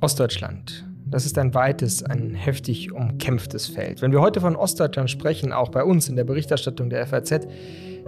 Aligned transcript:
Ostdeutschland. 0.00 0.86
Das 1.06 1.26
ist 1.26 1.36
ein 1.38 1.54
weites, 1.54 2.02
ein 2.02 2.34
heftig 2.34 2.92
umkämpftes 2.92 3.66
Feld. 3.66 4.00
Wenn 4.00 4.12
wir 4.12 4.20
heute 4.20 4.40
von 4.40 4.56
Ostdeutschland 4.56 5.10
sprechen, 5.10 5.52
auch 5.52 5.68
bei 5.68 5.84
uns 5.84 6.08
in 6.08 6.16
der 6.16 6.24
Berichterstattung 6.24 6.88
der 6.88 7.06
FAZ, 7.06 7.46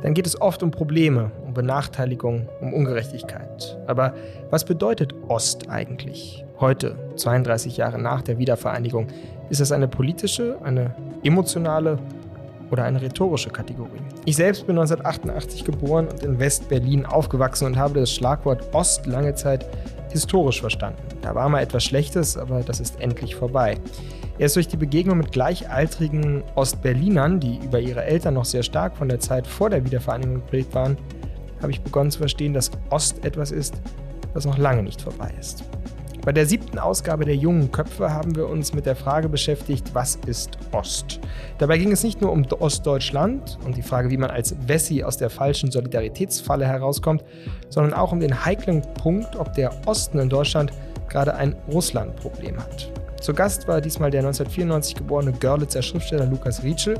dann 0.03 0.15
geht 0.15 0.27
es 0.27 0.41
oft 0.41 0.63
um 0.63 0.71
Probleme, 0.71 1.33
um 1.45 1.53
Benachteiligung, 1.53 2.49
um 2.61 2.73
Ungerechtigkeit. 2.73 3.78
Aber 3.87 4.15
was 4.51 4.65
bedeutet 4.65 5.15
Ost 5.29 5.69
eigentlich? 5.69 6.45
Heute, 6.61 6.97
32 7.17 7.77
Jahre 7.77 8.01
nach 8.01 8.22
der 8.22 8.38
Wiedervereinigung, 8.38 9.09
ist 9.51 9.61
das 9.61 9.72
eine 9.72 9.88
politische, 9.88 10.59
eine 10.63 10.95
emotionale 11.24 11.99
oder 12.71 12.85
eine 12.85 13.03
rhetorische 13.03 13.51
Kategorie? 13.51 14.01
Ich 14.25 14.37
selbst 14.37 14.69
bin 14.69 14.79
1988 14.79 15.65
geboren 15.65 16.07
und 16.07 16.23
in 16.23 16.39
West-Berlin 16.39 17.05
aufgewachsen 17.05 17.66
und 17.66 17.77
habe 17.77 17.98
das 17.98 18.12
Schlagwort 18.12 18.73
Ost 18.73 19.05
lange 19.07 19.34
Zeit 19.34 19.67
historisch 20.11 20.61
verstanden. 20.61 21.03
Da 21.23 21.35
war 21.35 21.49
mal 21.49 21.61
etwas 21.61 21.83
Schlechtes, 21.83 22.37
aber 22.37 22.61
das 22.61 22.79
ist 22.79 23.01
endlich 23.01 23.35
vorbei. 23.35 23.79
Erst 24.39 24.55
durch 24.55 24.69
die 24.69 24.77
Begegnung 24.77 25.19
mit 25.19 25.33
gleichaltrigen 25.33 26.45
Ostberlinern, 26.55 27.41
die 27.41 27.59
über 27.65 27.80
ihre 27.80 28.05
Eltern 28.05 28.35
noch 28.35 28.45
sehr 28.45 28.63
stark 28.63 28.97
von 28.97 29.09
der 29.09 29.19
Zeit 29.19 29.45
vor 29.45 29.71
der 29.71 29.85
Wiedervereinigung 29.85 30.37
geprägt 30.37 30.73
waren, 30.73 30.97
habe 31.61 31.73
ich 31.73 31.80
begonnen 31.80 32.13
zu 32.13 32.19
verstehen, 32.19 32.55
dass 32.55 32.71
Ost 32.91 33.25
etwas 33.25 33.51
ist, 33.51 33.75
das 34.35 34.45
noch 34.45 34.57
lange 34.57 34.85
nicht 34.85 35.02
vorbei 35.02 35.33
ist. 35.41 35.65
Bei 36.25 36.31
der 36.31 36.47
siebten 36.47 36.79
Ausgabe 36.79 37.25
der 37.25 37.35
Jungen 37.35 37.73
Köpfe 37.73 38.12
haben 38.12 38.37
wir 38.37 38.49
uns 38.49 38.73
mit 38.73 38.87
der 38.87 38.95
Frage 38.95 39.29
beschäftigt, 39.29 39.93
was 39.93 40.15
ist 40.27 40.57
Ost? 40.71 41.19
Dabei 41.59 41.79
ging 41.79 41.91
es 41.91 42.05
nicht 42.05 42.21
nur 42.21 42.30
um 42.30 42.47
Ostdeutschland 42.61 43.59
und 43.65 43.77
die 43.77 43.83
Frage, 43.83 44.09
wie 44.09 44.17
man 44.17 44.30
als 44.30 44.55
Wessi 44.69 45.03
aus 45.03 45.16
der 45.16 45.30
falschen 45.30 45.73
Solidaritätsfalle 45.73 46.65
herauskommt, 46.65 47.25
sondern 47.71 47.93
auch 47.93 48.13
um 48.13 48.21
den 48.21 48.45
heiklen 48.45 48.83
Punkt, 48.95 49.35
ob 49.35 49.53
der 49.55 49.73
Osten 49.87 50.21
in 50.21 50.29
Deutschland 50.29 50.73
gerade 51.09 51.35
ein 51.35 51.57
Russland-Problem 51.69 52.57
hat. 52.57 53.02
Zu 53.23 53.34
Gast 53.34 53.68
war 53.68 53.80
diesmal 53.80 54.10
der 54.10 54.23
1994 54.23 54.96
geborene 54.96 55.32
Görlitzer 55.32 55.80
Schriftsteller 55.80 56.26
Lukas 56.26 56.65
Rietschel 56.65 56.98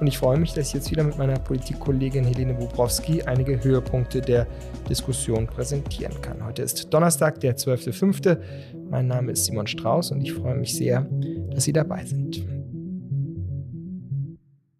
und 0.00 0.08
ich 0.08 0.18
freue 0.18 0.36
mich, 0.36 0.54
dass 0.54 0.66
ich 0.66 0.74
jetzt 0.74 0.90
wieder 0.90 1.04
mit 1.04 1.18
meiner 1.18 1.38
Politikkollegin 1.38 2.24
Helene 2.24 2.54
Bobrowski 2.54 3.22
einige 3.22 3.62
Höhepunkte 3.62 4.20
der 4.20 4.48
Diskussion 4.90 5.46
präsentieren 5.46 6.20
kann. 6.20 6.44
Heute 6.44 6.62
ist 6.62 6.92
Donnerstag, 6.92 7.38
der 7.38 7.56
12.05. 7.56 8.38
Mein 8.90 9.06
Name 9.06 9.30
ist 9.30 9.44
Simon 9.44 9.68
Strauß 9.68 10.10
und 10.10 10.22
ich 10.22 10.32
freue 10.32 10.56
mich 10.56 10.74
sehr, 10.74 11.06
dass 11.52 11.62
Sie 11.62 11.72
dabei 11.72 12.06
sind. 12.06 12.44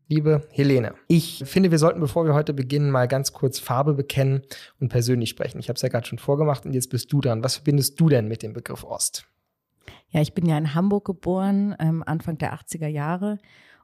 Liebe 0.09 0.43
Helene, 0.51 0.95
ich 1.07 1.45
finde, 1.47 1.71
wir 1.71 1.79
sollten, 1.79 2.01
bevor 2.01 2.27
wir 2.27 2.35
heute 2.35 2.55
beginnen, 2.55 2.91
mal 2.91 3.07
ganz 3.07 3.33
kurz 3.33 3.61
Farbe 3.61 3.95
bekennen 3.95 4.43
und 4.81 4.89
persönlich 4.89 5.31
sprechen. 5.31 5.61
Ich 5.61 5.69
habe 5.69 5.77
es 5.77 5.83
ja 5.83 5.91
gerade 5.91 6.09
schon 6.09 6.19
vorgemacht 6.19 6.67
und 6.67 6.73
jetzt 6.73 6.91
bist 6.91 7.13
du 7.13 7.21
dran. 7.21 7.45
Was 7.45 7.55
verbindest 7.55 8.01
du 8.01 8.09
denn 8.09 8.27
mit 8.27 8.43
dem 8.43 8.53
Begriff 8.53 8.83
Ost? 8.83 9.29
Ja, 10.13 10.21
ich 10.21 10.35
bin 10.35 10.47
ja 10.47 10.57
in 10.59 10.75
Hamburg 10.75 11.07
geboren, 11.07 11.75
ähm, 11.79 12.03
Anfang 12.07 12.39
der 12.39 12.55
80er 12.55 12.87
Jahre. 12.87 13.39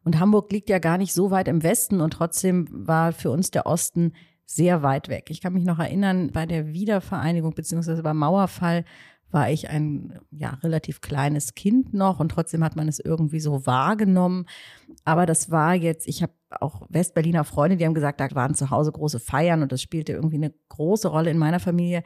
Und 0.04 0.20
Hamburg 0.20 0.52
liegt 0.52 0.70
ja 0.70 0.78
gar 0.78 0.98
nicht 0.98 1.12
so 1.12 1.30
weit 1.30 1.48
im 1.48 1.62
Westen 1.62 2.00
und 2.00 2.12
trotzdem 2.12 2.68
war 2.70 3.12
für 3.12 3.30
uns 3.30 3.50
der 3.50 3.66
Osten 3.66 4.12
sehr 4.44 4.82
weit 4.82 5.08
weg. 5.08 5.26
Ich 5.30 5.40
kann 5.40 5.52
mich 5.52 5.64
noch 5.64 5.78
erinnern, 5.78 6.30
bei 6.32 6.46
der 6.46 6.68
Wiedervereinigung 6.68 7.54
beziehungsweise 7.54 8.02
beim 8.02 8.18
Mauerfall 8.18 8.84
war 9.30 9.50
ich 9.50 9.68
ein 9.68 10.18
ja 10.30 10.50
relativ 10.62 11.00
kleines 11.00 11.54
Kind 11.54 11.92
noch 11.92 12.18
und 12.20 12.30
trotzdem 12.30 12.64
hat 12.64 12.76
man 12.76 12.88
es 12.88 12.98
irgendwie 12.98 13.40
so 13.40 13.66
wahrgenommen. 13.66 14.46
Aber 15.04 15.26
das 15.26 15.50
war 15.50 15.74
jetzt, 15.74 16.08
ich 16.08 16.22
habe 16.22 16.32
auch 16.60 16.86
Westberliner 16.88 17.44
Freunde, 17.44 17.76
die 17.76 17.84
haben 17.84 17.94
gesagt, 17.94 18.20
da 18.20 18.28
waren 18.34 18.54
zu 18.54 18.70
Hause 18.70 18.92
große 18.92 19.20
Feiern 19.20 19.62
und 19.62 19.72
das 19.72 19.82
spielte 19.82 20.12
irgendwie 20.12 20.36
eine 20.36 20.54
große 20.70 21.08
Rolle 21.08 21.30
in 21.30 21.38
meiner 21.38 21.60
Familie. 21.60 22.02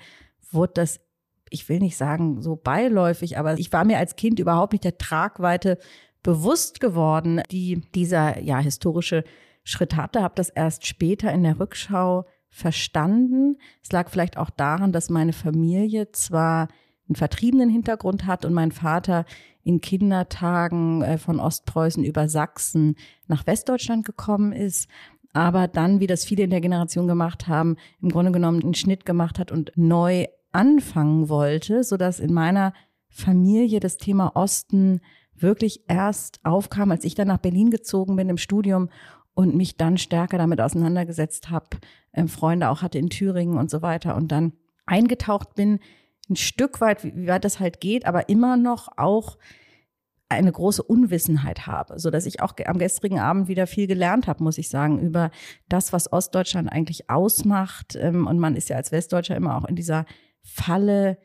Wurde 0.50 0.72
das 0.74 1.00
ich 1.52 1.68
will 1.68 1.78
nicht 1.78 1.96
sagen 1.96 2.40
so 2.42 2.56
beiläufig, 2.56 3.38
aber 3.38 3.58
ich 3.58 3.72
war 3.72 3.84
mir 3.84 3.98
als 3.98 4.16
Kind 4.16 4.38
überhaupt 4.38 4.72
nicht 4.72 4.84
der 4.84 4.98
Tragweite 4.98 5.78
bewusst 6.22 6.80
geworden, 6.80 7.42
die 7.50 7.82
dieser 7.94 8.40
ja 8.40 8.58
historische 8.58 9.24
Schritt 9.64 9.96
hatte, 9.96 10.22
habe 10.22 10.34
das 10.36 10.48
erst 10.48 10.86
später 10.86 11.32
in 11.32 11.42
der 11.42 11.58
Rückschau 11.60 12.24
verstanden. 12.48 13.58
Es 13.82 13.92
lag 13.92 14.10
vielleicht 14.10 14.36
auch 14.36 14.50
daran, 14.50 14.92
dass 14.92 15.10
meine 15.10 15.32
Familie 15.32 16.10
zwar 16.12 16.68
einen 17.08 17.16
vertriebenen 17.16 17.70
Hintergrund 17.70 18.26
hat 18.26 18.44
und 18.44 18.52
mein 18.52 18.72
Vater 18.72 19.24
in 19.64 19.80
Kindertagen 19.80 21.02
äh, 21.02 21.18
von 21.18 21.40
Ostpreußen 21.40 22.04
über 22.04 22.28
Sachsen 22.28 22.96
nach 23.26 23.46
Westdeutschland 23.46 24.04
gekommen 24.04 24.52
ist, 24.52 24.88
aber 25.32 25.68
dann, 25.68 26.00
wie 26.00 26.06
das 26.06 26.24
viele 26.24 26.44
in 26.44 26.50
der 26.50 26.60
Generation 26.60 27.06
gemacht 27.06 27.48
haben, 27.48 27.76
im 28.00 28.10
Grunde 28.10 28.32
genommen 28.32 28.62
einen 28.62 28.74
Schnitt 28.74 29.06
gemacht 29.06 29.38
hat 29.38 29.50
und 29.50 29.72
neu 29.76 30.26
anfangen 30.52 31.28
wollte, 31.28 31.84
so 31.84 31.96
dass 31.96 32.20
in 32.20 32.32
meiner 32.32 32.72
Familie 33.08 33.80
das 33.80 33.98
Thema 33.98 34.36
Osten 34.36 35.00
wirklich 35.34 35.84
erst 35.88 36.40
aufkam, 36.44 36.90
als 36.90 37.04
ich 37.04 37.14
dann 37.14 37.28
nach 37.28 37.38
Berlin 37.38 37.70
gezogen 37.70 38.16
bin 38.16 38.28
im 38.28 38.38
Studium 38.38 38.88
und 39.34 39.54
mich 39.54 39.76
dann 39.76 39.98
stärker 39.98 40.38
damit 40.38 40.60
auseinandergesetzt 40.60 41.50
habe, 41.50 41.68
äh, 42.12 42.26
Freunde 42.26 42.68
auch 42.68 42.82
hatte 42.82 42.98
in 42.98 43.10
Thüringen 43.10 43.58
und 43.58 43.70
so 43.70 43.82
weiter 43.82 44.16
und 44.16 44.30
dann 44.30 44.52
eingetaucht 44.86 45.54
bin, 45.54 45.80
ein 46.28 46.36
Stück 46.36 46.80
weit, 46.80 47.04
wie, 47.04 47.26
weit 47.26 47.44
das 47.44 47.60
halt 47.60 47.80
geht, 47.80 48.06
aber 48.06 48.28
immer 48.28 48.56
noch 48.56 48.88
auch 48.96 49.38
eine 50.28 50.52
große 50.52 50.82
Unwissenheit 50.82 51.66
habe, 51.66 51.98
so 51.98 52.10
dass 52.10 52.24
ich 52.24 52.40
auch 52.40 52.54
am 52.64 52.78
gestrigen 52.78 53.18
Abend 53.18 53.48
wieder 53.48 53.66
viel 53.66 53.86
gelernt 53.86 54.26
habe, 54.26 54.42
muss 54.42 54.56
ich 54.56 54.70
sagen, 54.70 54.98
über 54.98 55.30
das, 55.68 55.92
was 55.92 56.10
Ostdeutschland 56.10 56.72
eigentlich 56.72 57.10
ausmacht. 57.10 57.96
Ähm, 57.96 58.26
und 58.26 58.38
man 58.38 58.56
ist 58.56 58.70
ja 58.70 58.76
als 58.76 58.92
Westdeutscher 58.92 59.36
immer 59.36 59.56
auch 59.56 59.66
in 59.66 59.76
dieser 59.76 60.06
Falle 60.42 61.18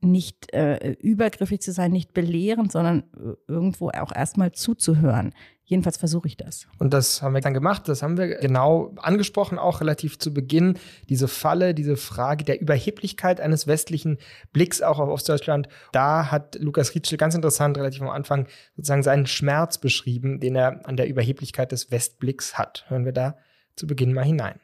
nicht 0.00 0.52
äh, 0.54 0.92
übergriffig 1.00 1.60
zu 1.60 1.72
sein, 1.72 1.90
nicht 1.90 2.14
belehrend, 2.14 2.70
sondern 2.70 3.00
äh, 3.16 3.34
irgendwo 3.48 3.88
auch 3.90 4.14
erstmal 4.14 4.52
zuzuhören. 4.52 5.34
Jedenfalls 5.64 5.98
versuche 5.98 6.28
ich 6.28 6.36
das. 6.36 6.66
Und 6.78 6.94
das 6.94 7.20
haben 7.20 7.34
wir 7.34 7.42
dann 7.42 7.52
gemacht, 7.52 7.88
das 7.88 8.02
haben 8.02 8.16
wir 8.16 8.38
genau 8.38 8.94
angesprochen, 8.96 9.58
auch 9.58 9.82
relativ 9.82 10.18
zu 10.18 10.32
Beginn. 10.32 10.78
Diese 11.10 11.28
Falle, 11.28 11.74
diese 11.74 11.96
Frage 11.96 12.44
der 12.44 12.60
Überheblichkeit 12.60 13.40
eines 13.40 13.66
westlichen 13.66 14.16
Blicks 14.52 14.80
auch 14.80 14.98
auf 14.98 15.10
Ostdeutschland. 15.10 15.68
Da 15.92 16.30
hat 16.30 16.56
Lukas 16.58 16.94
Rietschel 16.94 17.18
ganz 17.18 17.34
interessant 17.34 17.76
relativ 17.76 18.00
am 18.00 18.08
Anfang 18.08 18.46
sozusagen 18.76 19.02
seinen 19.02 19.26
Schmerz 19.26 19.76
beschrieben, 19.76 20.40
den 20.40 20.56
er 20.56 20.86
an 20.86 20.96
der 20.96 21.08
Überheblichkeit 21.08 21.70
des 21.70 21.90
Westblicks 21.90 22.56
hat. 22.56 22.86
Hören 22.88 23.04
wir 23.04 23.12
da 23.12 23.36
zu 23.76 23.86
Beginn 23.86 24.14
mal 24.14 24.24
hinein. 24.24 24.60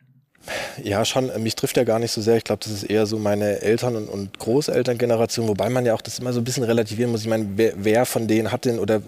Ja, 0.83 1.05
schon. 1.05 1.31
Mich 1.43 1.55
trifft 1.55 1.77
ja 1.77 1.85
gar 1.85 1.99
nicht 1.99 2.13
so 2.13 2.21
sehr. 2.21 2.37
Ich 2.37 2.45
glaube, 2.45 2.61
das 2.63 2.73
ist 2.73 2.85
eher 2.85 3.07
so 3.07 3.19
meine 3.19 3.63
Eltern- 3.63 3.97
und, 3.97 4.09
und 4.09 4.39
Großelterngeneration, 4.39 5.49
wobei 5.49 5.71
man 5.71 5.87
ja 5.87 5.95
auch 5.95 6.03
das 6.03 6.19
immer 6.19 6.33
so 6.33 6.41
ein 6.41 6.45
bisschen 6.45 6.65
relativieren 6.65 7.11
muss. 7.11 7.23
Ich 7.23 7.29
meine, 7.29 7.47
wer, 7.57 7.73
wer 7.77 8.05
von 8.05 8.27
denen 8.27 8.53
hat 8.53 8.65
denn 8.65 8.79
oder 8.79 9.01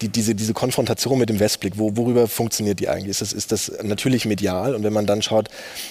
die, 0.00 0.08
diese, 0.08 0.34
diese 0.34 0.54
Konfrontation 0.54 1.18
mit 1.18 1.28
dem 1.28 1.40
Westblick, 1.40 1.74
wo, 1.76 1.96
worüber 1.96 2.26
funktioniert 2.26 2.80
die 2.80 2.88
eigentlich? 2.88 3.10
Ist 3.10 3.20
das, 3.20 3.32
ist 3.32 3.52
das 3.52 3.72
natürlich 3.82 4.24
medial? 4.24 4.74
Und 4.74 4.82
wenn 4.82 4.92
man 4.92 5.06
dann 5.06 5.20
schaut, 5.20 5.48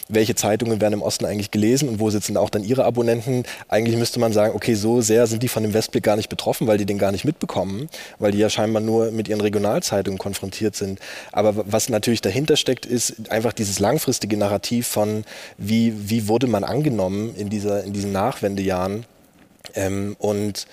welche 0.08 0.34
Zeitungen 0.36 0.82
werden 0.82 0.94
im 0.94 1.02
Osten 1.02 1.26
eigentlich 1.26 1.52
gelesen 1.52 1.90
und 1.90 2.00
wo 2.00 2.10
sitzen 2.10 2.36
auch 2.38 2.50
dann 2.50 2.64
ihre 2.64 2.86
Abonnenten, 2.86 3.44
eigentlich 3.68 3.98
müsste 3.98 4.20
man 4.20 4.34
sagen, 4.34 4.56
okay, 4.56 4.74
so 4.74 5.02
sehr 5.02 5.28
sind 5.28 5.44
die 5.44 5.48
von 5.48 5.62
dem 5.62 5.74
Westblick 5.74 6.04
gar 6.04 6.16
nicht 6.16 6.30
betroffen, 6.30 6.66
weil 6.66 6.78
die 6.80 6.86
den 6.86 6.98
gar 6.98 7.12
nicht 7.12 7.26
mitbekommen, 7.26 7.90
weil 8.18 8.32
die 8.32 8.40
ja 8.40 8.50
scheinbar 8.50 8.82
nur 8.82 9.12
mit 9.12 9.28
ihren 9.28 9.42
Regionalzeitungen 9.42 10.18
konfrontiert 10.18 10.76
sind. 10.76 11.00
Aber 11.32 11.54
was 11.68 11.90
natürlich 11.90 12.22
dahinter 12.22 12.56
steckt, 12.56 12.86
ist 12.86 13.30
einfach 13.30 13.54
dieses 13.54 13.80
langfristige 13.80 14.38
Narrativ 14.38 14.87
von, 14.88 15.24
wie, 15.58 16.10
wie 16.10 16.28
wurde 16.28 16.48
man 16.48 16.64
angenommen 16.64 17.36
in, 17.36 17.50
dieser, 17.50 17.84
in 17.84 17.94
diesen 17.94 18.12
Nachwendejahren. 18.12 19.06
Ähm, 19.76 20.16
und 20.20 20.66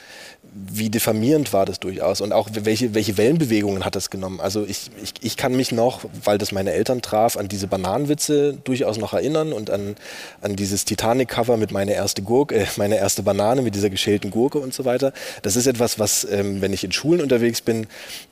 wie 0.54 0.88
diffamierend 0.88 1.52
war 1.52 1.66
das 1.66 1.80
durchaus 1.80 2.20
und 2.20 2.32
auch 2.32 2.48
welche, 2.52 2.94
welche 2.94 3.16
Wellenbewegungen 3.16 3.84
hat 3.84 3.96
das 3.96 4.08
genommen. 4.08 4.40
Also 4.40 4.64
ich, 4.64 4.88
ich, 5.02 5.12
ich 5.20 5.36
kann 5.36 5.56
mich 5.56 5.72
noch, 5.72 6.02
weil 6.22 6.38
das 6.38 6.52
meine 6.52 6.72
Eltern 6.72 7.02
traf, 7.02 7.36
an 7.36 7.48
diese 7.48 7.66
Bananenwitze 7.66 8.56
durchaus 8.62 8.96
noch 8.96 9.14
erinnern 9.14 9.52
und 9.52 9.70
an, 9.70 9.96
an 10.42 10.54
dieses 10.54 10.84
Titanic-Cover 10.84 11.56
mit 11.56 11.72
meine 11.72 11.94
erste 11.94 12.22
Gurke, 12.22 12.54
äh, 12.54 12.66
meine 12.76 12.98
erste 12.98 13.24
Banane 13.24 13.62
mit 13.62 13.74
dieser 13.74 13.90
geschälten 13.90 14.30
Gurke 14.30 14.58
und 14.58 14.72
so 14.72 14.84
weiter. 14.84 15.12
Das 15.42 15.56
ist 15.56 15.66
etwas, 15.66 15.98
was, 15.98 16.24
ähm, 16.30 16.60
wenn 16.60 16.72
ich 16.72 16.84
in 16.84 16.92
Schulen 16.92 17.20
unterwegs 17.20 17.60
bin, 17.60 17.88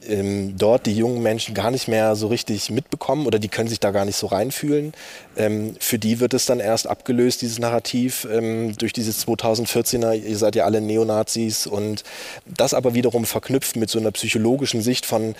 ähm, 0.06 0.54
dort 0.56 0.86
die 0.86 0.96
jungen 0.96 1.22
Menschen 1.22 1.56
gar 1.56 1.72
nicht 1.72 1.88
mehr 1.88 2.14
so 2.14 2.28
richtig 2.28 2.70
mitbekommen 2.70 3.26
oder 3.26 3.40
die 3.40 3.48
können 3.48 3.68
sich 3.68 3.80
da 3.80 3.90
gar 3.90 4.04
nicht 4.04 4.16
so 4.16 4.28
reinfühlen. 4.28 4.92
Ähm, 5.36 5.74
für 5.80 5.98
die 5.98 6.20
wird 6.20 6.34
es 6.34 6.46
dann 6.46 6.60
erst 6.60 6.86
abgelöst, 6.86 7.42
dieses 7.42 7.58
Narrativ, 7.58 8.28
ähm, 8.30 8.76
durch 8.78 8.92
dieses 8.92 9.26
2014er, 9.26 10.14
ihr 10.14 10.38
seid 10.38 10.54
ja 10.54 10.64
alle 10.66 10.80
Neonazis 10.80 11.66
und 11.66 12.04
das 12.46 12.74
aber 12.74 12.94
wiederum 12.94 13.24
verknüpft 13.24 13.76
mit 13.76 13.90
so 13.90 13.98
einer 13.98 14.12
psychologischen 14.12 14.82
Sicht 14.82 15.06
von 15.06 15.34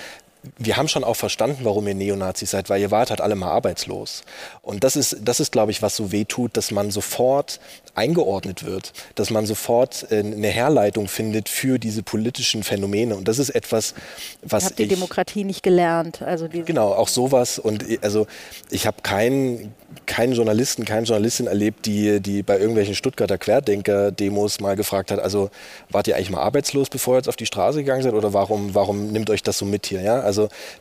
wir 0.59 0.77
haben 0.77 0.89
schon 0.89 1.05
auch 1.05 1.17
verstanden, 1.17 1.61
warum 1.63 1.87
ihr 1.87 1.95
Neonazis 1.95 2.51
seid, 2.51 2.69
weil 2.69 2.81
ihr 2.81 2.91
wart 2.91 3.11
halt 3.11 3.21
alle 3.21 3.37
mal 3.37 3.51
arbeitslos. 3.51 4.23
Und 4.63 4.83
das 4.83 4.97
ist, 4.97 5.19
das 5.23 5.39
ist, 5.39 5.53
glaube 5.53 5.71
ich, 5.71 5.83
was 5.83 5.95
so 5.95 6.11
weh 6.11 6.25
tut, 6.25 6.57
dass 6.57 6.71
man 6.73 6.91
sofort 6.91 7.61
eingeordnet 7.95 8.65
wird, 8.65 8.93
dass 9.15 9.31
man 9.31 9.47
sofort 9.47 10.07
äh, 10.11 10.19
eine 10.21 10.49
Herleitung 10.49 11.09
findet 11.09 11.49
für 11.49 11.79
diese 11.79 12.03
politischen 12.03 12.63
Phänomene. 12.63 13.15
Und 13.15 13.29
das 13.29 13.39
ist 13.39 13.51
etwas, 13.51 13.95
was. 14.43 14.65
Habt 14.65 14.81
ihr 14.81 14.89
Demokratie 14.89 15.45
nicht 15.45 15.63
gelernt? 15.63 16.23
Also 16.23 16.49
genau, 16.49 16.93
auch 16.93 17.09
sowas. 17.09 17.59
Und 17.59 17.85
also 18.03 18.27
ich 18.71 18.87
habe 18.87 19.03
keinen 19.03 19.75
keinen 20.07 20.33
Journalisten, 20.33 20.85
keine 20.85 21.07
Journalistin 21.07 21.47
erlebt, 21.47 21.87
die, 21.87 22.21
die 22.21 22.43
bei 22.43 22.59
irgendwelchen 22.59 22.95
Stuttgarter 22.95 23.39
Querdenker-Demos 23.39 24.61
mal 24.61 24.75
gefragt 24.75 25.11
hat, 25.11 25.21
also 25.21 25.51
wart 25.91 26.09
ihr 26.09 26.17
eigentlich 26.17 26.31
mal 26.31 26.41
arbeitslos, 26.41 26.89
bevor 26.89 27.15
ihr 27.15 27.19
jetzt 27.19 27.29
auf 27.29 27.37
die 27.37 27.47
Straße 27.47 27.79
gegangen 27.81 28.03
seid 28.03 28.15
oder 28.15 28.33
warum, 28.33 28.75
warum 28.75 29.09
nimmt 29.09 29.29
euch 29.31 29.43
das 29.43 29.59
so 29.59 29.67
mit 29.67 29.87
hier? 29.87 30.01
Ja? 30.01 30.21
Also 30.21 30.32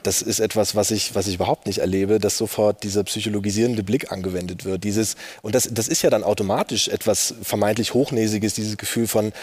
das 0.03 0.21
ist 0.21 0.39
etwas, 0.39 0.75
was 0.75 0.91
ich, 0.91 1.15
was 1.15 1.27
ich 1.27 1.35
überhaupt 1.35 1.67
nicht 1.67 1.79
erlebe, 1.79 2.19
dass 2.19 2.37
sofort 2.37 2.83
dieser 2.83 3.03
psychologisierende 3.03 3.83
Blick 3.83 4.11
angewendet 4.11 4.65
wird. 4.65 4.83
Dieses, 4.83 5.15
und 5.41 5.55
das, 5.55 5.69
das 5.71 5.87
ist 5.87 6.01
ja 6.01 6.09
dann 6.09 6.23
automatisch 6.23 6.87
etwas 6.87 7.35
vermeintlich 7.41 7.93
Hochnäsiges, 7.93 8.53
dieses 8.53 8.77
Gefühl 8.77 9.07
von, 9.07 9.33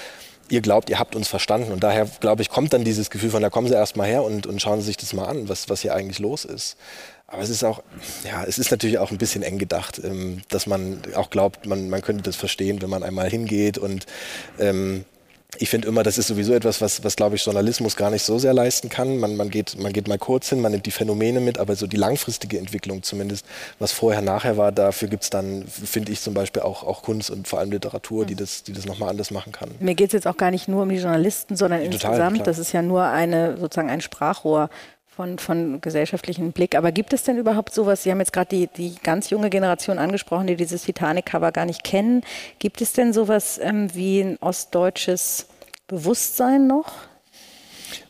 ihr 0.51 0.61
glaubt, 0.61 0.91
ihr 0.91 0.99
habt 0.99 1.15
uns 1.15 1.29
verstanden. 1.29 1.73
Und 1.73 1.83
daher, 1.83 2.07
glaube 2.21 2.43
ich, 2.43 2.49
kommt 2.49 2.73
dann 2.73 2.85
dieses 2.85 3.11
Gefühl 3.11 3.31
von, 3.31 3.43
da 3.43 3.51
kommen 3.51 3.69
Sie 3.69 3.75
erst 3.75 3.97
mal 3.97 4.09
her 4.09 4.23
und, 4.23 4.47
und 4.47 4.61
schauen 4.61 4.81
Sie 4.81 4.87
sich 4.87 4.97
das 4.97 5.13
mal 5.13 5.27
an, 5.27 5.49
was, 5.49 5.69
was 5.69 5.83
hier 5.83 5.95
eigentlich 5.95 6.19
los 6.19 6.45
ist. 6.45 6.77
Aber 7.27 7.43
es 7.43 7.51
ist 7.51 7.63
auch, 7.63 7.83
ja, 8.25 8.45
es 8.45 8.59
ist 8.59 8.71
natürlich 8.71 8.99
auch 8.99 9.11
ein 9.11 9.19
bisschen 9.19 9.43
eng 9.43 9.59
gedacht, 9.59 10.01
ähm, 10.03 10.41
dass 10.49 10.67
man 10.67 11.03
auch 11.15 11.29
glaubt, 11.29 11.67
man, 11.67 11.91
man 11.91 12.01
könnte 12.01 12.23
das 12.23 12.37
verstehen, 12.37 12.81
wenn 12.81 12.89
man 12.89 13.03
einmal 13.03 13.29
hingeht 13.29 13.77
und 13.77 14.07
ähm, 14.59 15.05
ich 15.57 15.71
finde 15.71 15.89
immer, 15.89 16.03
das 16.03 16.19
ist 16.19 16.27
sowieso 16.27 16.53
etwas, 16.53 16.83
was, 16.83 17.03
was 17.05 17.17
glaube 17.17 17.37
ich, 17.37 17.45
Journalismus 17.45 17.97
gar 17.97 18.11
nicht 18.11 18.23
so 18.23 18.39
sehr 18.39 18.53
leisten 18.53 18.91
kann. 18.91 19.17
Man, 19.17 19.35
man, 19.37 19.49
geht, 19.49 19.79
man 19.79 19.95
geht 19.95 20.07
mal 20.07 20.19
kurz 20.19 20.51
hin, 20.51 20.61
man 20.61 20.73
nimmt 20.73 20.85
die 20.85 20.91
Phänomene 20.91 21.41
mit, 21.41 21.59
aber 21.59 21.75
so 21.75 21.87
die 21.87 21.97
langfristige 21.97 22.59
Entwicklung 22.59 23.03
zumindest, 23.03 23.47
was 23.79 23.93
vorher, 23.93 24.21
nachher 24.21 24.59
war, 24.59 24.73
dafür 24.73 25.09
gibt 25.09 25.23
es 25.23 25.31
dann, 25.31 25.67
finde 25.67 26.13
ich 26.13 26.21
zum 26.21 26.35
Beispiel 26.35 26.61
auch, 26.61 26.83
auch 26.83 27.03
Kunst 27.03 27.31
und 27.31 27.49
vor 27.49 27.61
allem 27.61 27.71
Literatur, 27.71 28.27
die 28.27 28.35
das, 28.35 28.63
die 28.63 28.75
das 28.75 28.85
nochmal 28.85 29.09
anders 29.09 29.31
machen 29.31 29.53
kann. 29.53 29.71
Mir 29.81 29.95
geht 29.95 30.09
es 30.09 30.13
jetzt 30.13 30.27
auch 30.27 30.37
gar 30.37 30.51
nicht 30.51 30.69
nur 30.69 30.83
um 30.83 30.91
die 30.91 30.97
Journalisten, 30.97 31.57
sondern 31.57 31.81
Total, 31.81 31.95
insgesamt, 31.95 32.35
klar. 32.35 32.45
das 32.45 32.59
ist 32.59 32.73
ja 32.73 32.83
nur 32.83 33.05
eine, 33.05 33.57
sozusagen 33.57 33.89
ein 33.89 34.03
Sprachrohr 34.03 34.69
von, 35.19 35.37
von 35.41 35.81
gesellschaftlichen 35.81 36.53
Blick. 36.53 36.77
Aber 36.77 36.93
gibt 36.93 37.13
es 37.13 37.25
denn 37.25 37.39
überhaupt 37.39 37.75
sowas? 37.75 38.05
Sie 38.05 38.13
haben 38.13 38.21
jetzt 38.21 38.33
gerade 38.33 38.55
die, 38.55 38.69
die 38.69 38.95
ganz 39.03 39.31
junge 39.31 39.51
Generation 39.51 39.99
angesprochen, 39.99 40.47
die 40.47 40.55
dieses 40.55 40.85
Titanic-Cover 40.85 41.51
gar 41.51 41.65
nicht 41.67 41.83
kennen. 41.83 42.23
Gibt 42.61 42.81
es 42.81 42.93
denn 42.93 43.13
sowas 43.13 43.59
ähm, 43.61 43.93
wie 43.97 44.21
ein 44.21 44.37
ostdeutsches 44.41 45.49
Bewusstsein 45.89 46.69
noch? 46.69 46.93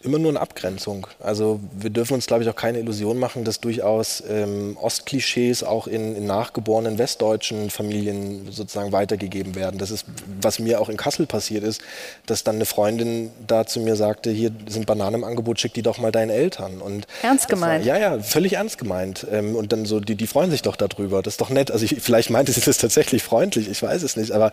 Immer 0.03 0.19
nur 0.19 0.31
eine 0.31 0.41
Abgrenzung. 0.41 1.09
Also 1.19 1.59
wir 1.73 1.91
dürfen 1.91 2.15
uns, 2.15 2.27
glaube 2.27 2.45
ich, 2.45 2.49
auch 2.49 2.55
keine 2.55 2.79
Illusion 2.79 3.19
machen, 3.19 3.45
dass 3.45 3.61
durchaus 3.61 4.23
ähm, 4.29 4.77
Ostklischees 4.81 5.65
auch 5.65 5.89
in, 5.89 6.15
in, 6.15 6.27
nachgeborenen 6.27 6.99
westdeutschen 6.99 7.71
Familien 7.71 8.53
sozusagen 8.53 8.93
weitergegeben 8.93 9.57
werden. 9.57 9.79
Das 9.79 9.91
ist, 9.91 10.07
was 10.41 10.61
mir 10.61 10.81
auch 10.81 10.89
in 10.89 10.97
Kassel 10.97 11.27
passiert 11.27 11.65
ist, 11.65 11.81
dass 12.27 12.45
dann 12.45 12.57
eine 12.57 12.65
Freundin 12.65 13.31
da 13.47 13.67
zu 13.67 13.81
mir 13.81 13.97
sagte, 13.97 14.31
hier 14.31 14.53
sind 14.69 14.87
Bananen 14.87 15.17
im 15.17 15.25
Angebot, 15.25 15.59
schick 15.59 15.75
die 15.75 15.83
doch 15.83 15.99
mal 15.99 16.13
deinen 16.13 16.31
Eltern. 16.31 16.81
Und 16.81 17.07
ernst 17.23 17.49
gemeint? 17.49 17.85
War, 17.85 17.99
ja, 17.99 18.01
ja, 18.01 18.23
völlig 18.23 18.53
ernst 18.53 18.79
gemeint. 18.79 19.27
Ähm, 19.33 19.57
und 19.57 19.73
dann 19.73 19.85
so, 19.85 19.99
die, 19.99 20.15
die 20.15 20.29
freuen 20.29 20.53
sich 20.53 20.63
doch 20.63 20.77
darüber. 20.77 21.23
Das 21.23 21.35
ist 21.35 21.41
doch 21.41 21.51
nett. 21.51 21.73
Also 21.73 21.85
ich, 21.85 21.97
vielleicht 22.01 22.31
meinte 22.31 22.53
sie 22.53 22.61
das 22.61 22.79
tatsächlich 22.79 23.25
freundlich, 23.25 23.69
ich 23.69 23.83
weiß 23.83 24.05
es 24.05 24.17
nicht. 24.17 24.31
Aber 24.31 24.53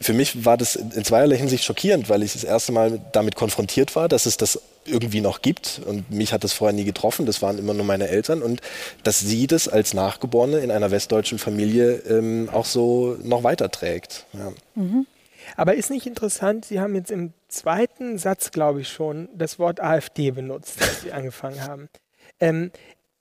für 0.00 0.12
mich 0.12 0.44
war 0.44 0.58
das 0.58 0.76
in 0.76 1.04
zweierlei 1.04 1.36
Hinsicht 1.36 1.64
schockierend, 1.64 2.10
weil 2.10 2.22
ich 2.22 2.34
das 2.34 2.44
erste 2.44 2.72
Mal 2.72 3.00
damit 3.12 3.36
konfrontiert 3.36 3.96
war, 3.96 4.08
dass 4.08 4.26
es 4.26 4.36
das 4.36 4.60
irgendwie 4.84 5.20
noch 5.20 5.42
gibt. 5.42 5.80
Und 5.86 6.10
mich 6.10 6.32
hat 6.32 6.44
das 6.44 6.52
vorher 6.52 6.74
nie 6.74 6.84
getroffen, 6.84 7.26
das 7.26 7.42
waren 7.42 7.58
immer 7.58 7.74
nur 7.74 7.84
meine 7.84 8.08
Eltern. 8.08 8.42
Und 8.42 8.60
dass 9.02 9.20
sie 9.20 9.46
das 9.46 9.68
als 9.68 9.94
Nachgeborene 9.94 10.58
in 10.58 10.70
einer 10.70 10.90
westdeutschen 10.90 11.38
Familie 11.38 11.94
ähm, 12.08 12.48
auch 12.52 12.66
so 12.66 13.16
noch 13.22 13.44
weiterträgt. 13.44 14.26
Ja. 14.32 14.52
Mhm. 14.74 15.06
Aber 15.56 15.74
ist 15.74 15.90
nicht 15.90 16.06
interessant, 16.06 16.64
Sie 16.64 16.80
haben 16.80 16.94
jetzt 16.94 17.10
im 17.10 17.32
zweiten 17.48 18.16
Satz, 18.18 18.52
glaube 18.52 18.80
ich, 18.80 18.88
schon 18.88 19.28
das 19.34 19.58
Wort 19.58 19.80
AfD 19.80 20.30
benutzt, 20.30 20.80
als 20.80 21.02
Sie 21.02 21.12
angefangen 21.12 21.62
haben. 21.62 21.88
Ähm, 22.40 22.70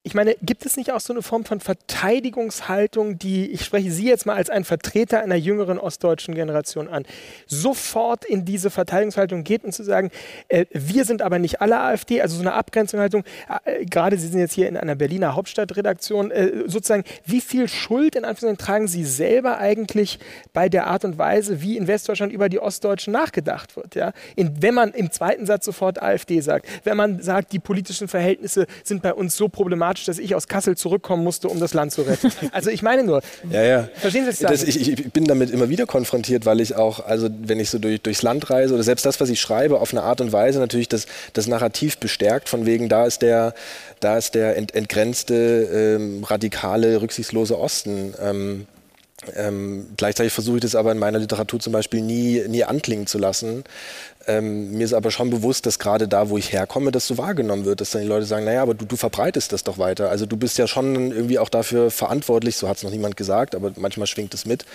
ich 0.03 0.15
meine, 0.15 0.35
gibt 0.41 0.65
es 0.65 0.77
nicht 0.77 0.91
auch 0.91 0.99
so 0.99 1.13
eine 1.13 1.21
Form 1.21 1.45
von 1.45 1.59
Verteidigungshaltung, 1.59 3.19
die, 3.19 3.51
ich 3.51 3.63
spreche 3.63 3.91
Sie 3.91 4.07
jetzt 4.07 4.25
mal 4.25 4.35
als 4.35 4.49
ein 4.49 4.63
Vertreter 4.63 5.21
einer 5.21 5.35
jüngeren 5.35 5.77
ostdeutschen 5.77 6.33
Generation 6.33 6.87
an, 6.87 7.05
sofort 7.45 8.25
in 8.25 8.43
diese 8.43 8.71
Verteidigungshaltung 8.71 9.43
geht 9.43 9.63
und 9.63 9.73
zu 9.73 9.83
sagen, 9.83 10.09
äh, 10.47 10.65
wir 10.71 11.05
sind 11.05 11.21
aber 11.21 11.37
nicht 11.37 11.61
alle 11.61 11.79
AfD, 11.79 12.19
also 12.19 12.35
so 12.35 12.41
eine 12.41 12.53
Abgrenzungshaltung, 12.53 13.23
äh, 13.65 13.85
gerade 13.85 14.17
Sie 14.17 14.27
sind 14.27 14.39
jetzt 14.39 14.53
hier 14.53 14.67
in 14.67 14.75
einer 14.75 14.95
Berliner 14.95 15.35
Hauptstadtredaktion, 15.35 16.31
äh, 16.31 16.63
sozusagen, 16.65 17.03
wie 17.25 17.41
viel 17.41 17.67
Schuld 17.67 18.15
in 18.15 18.25
Anführungszeichen 18.25 18.57
tragen 18.57 18.87
Sie 18.87 19.05
selber 19.05 19.59
eigentlich 19.59 20.17
bei 20.51 20.67
der 20.67 20.87
Art 20.87 21.05
und 21.05 21.19
Weise, 21.19 21.61
wie 21.61 21.77
in 21.77 21.85
Westdeutschland 21.85 22.33
über 22.33 22.49
die 22.49 22.57
Ostdeutschen 22.59 23.13
nachgedacht 23.13 23.75
wird? 23.75 23.93
Ja? 23.93 24.13
In, 24.35 24.63
wenn 24.63 24.73
man 24.73 24.93
im 24.93 25.11
zweiten 25.11 25.45
Satz 25.45 25.65
sofort 25.65 26.01
AfD 26.01 26.41
sagt, 26.41 26.65
wenn 26.85 26.97
man 26.97 27.21
sagt, 27.21 27.53
die 27.53 27.59
politischen 27.59 28.07
Verhältnisse 28.07 28.65
sind 28.83 29.03
bei 29.03 29.13
uns 29.13 29.37
so 29.37 29.47
problematisch, 29.47 29.90
dramatisch, 29.91 30.05
dass 30.05 30.19
ich 30.19 30.35
aus 30.35 30.47
Kassel 30.47 30.77
zurückkommen 30.77 31.23
musste, 31.23 31.47
um 31.47 31.59
das 31.59 31.73
Land 31.73 31.91
zu 31.91 32.03
retten. 32.03 32.31
Also 32.51 32.69
ich 32.69 32.81
meine 32.81 33.03
nur, 33.03 33.21
ja, 33.49 33.63
ja. 33.63 33.89
verstehen 33.95 34.29
Sie 34.29 34.43
das? 34.43 34.63
Ich, 34.63 34.89
ich, 34.89 35.11
bin 35.11 35.25
damit 35.25 35.51
immer 35.51 35.69
wieder 35.69 35.85
konfrontiert, 35.85 36.45
weil 36.45 36.59
ich 36.59 36.75
auch, 36.75 37.05
also 37.05 37.29
wenn 37.31 37.59
ich 37.59 37.69
so 37.69 37.79
durch, 37.79 38.01
durchs 38.01 38.21
Land 38.21 38.49
reise 38.49 38.73
oder 38.73 38.83
selbst 38.83 39.05
das, 39.05 39.19
was 39.19 39.29
ich 39.29 39.39
schreibe, 39.39 39.79
auf 39.79 39.91
eine 39.91 40.03
Art 40.03 40.21
und 40.21 40.31
Weise 40.31 40.59
natürlich 40.59 40.89
das, 40.89 41.05
das 41.33 41.47
Narrativ 41.47 41.97
bestärkt, 41.97 42.49
von 42.49 42.65
wegen, 42.65 42.89
da 42.89 43.05
ist 43.05 43.21
der, 43.21 43.53
da 43.99 44.17
ist 44.17 44.35
der 44.35 44.57
ent, 44.57 44.75
entgrenzte, 44.75 45.97
ähm, 45.97 46.23
radikale, 46.23 47.01
rücksichtslose 47.01 47.57
Osten. 47.57 48.13
Ähm, 48.19 48.67
ähm, 49.35 49.87
gleichzeitig 49.97 50.33
versuche 50.33 50.57
ich 50.57 50.61
das 50.61 50.75
aber 50.75 50.91
in 50.91 50.99
meiner 50.99 51.19
Literatur 51.19 51.59
zum 51.59 51.73
Beispiel 51.73 52.01
nie, 52.01 52.43
nie 52.47 52.63
anklingen 52.63 53.07
zu 53.07 53.17
lassen, 53.17 53.63
ähm, 54.27 54.71
mir 54.71 54.85
ist 54.85 54.93
aber 54.93 55.09
schon 55.11 55.29
bewusst, 55.29 55.65
dass 55.65 55.79
gerade 55.79 56.07
da, 56.07 56.29
wo 56.29 56.37
ich 56.37 56.53
herkomme, 56.53 56.91
das 56.91 57.07
so 57.07 57.17
wahrgenommen 57.17 57.65
wird, 57.65 57.81
dass 57.81 57.91
dann 57.91 58.01
die 58.01 58.07
Leute 58.07 58.25
sagen, 58.25 58.45
naja, 58.45 58.61
aber 58.61 58.73
du, 58.73 58.85
du 58.85 58.95
verbreitest 58.95 59.51
das 59.51 59.63
doch 59.63 59.77
weiter. 59.77 60.09
Also 60.09 60.25
du 60.25 60.37
bist 60.37 60.57
ja 60.57 60.67
schon 60.67 61.11
irgendwie 61.11 61.39
auch 61.39 61.49
dafür 61.49 61.89
verantwortlich, 61.89 62.55
so 62.55 62.69
hat 62.69 62.77
es 62.77 62.83
noch 62.83 62.91
niemand 62.91 63.17
gesagt, 63.17 63.55
aber 63.55 63.71
manchmal 63.77 64.07
schwingt 64.07 64.33
es 64.33 64.45
mit, 64.45 64.65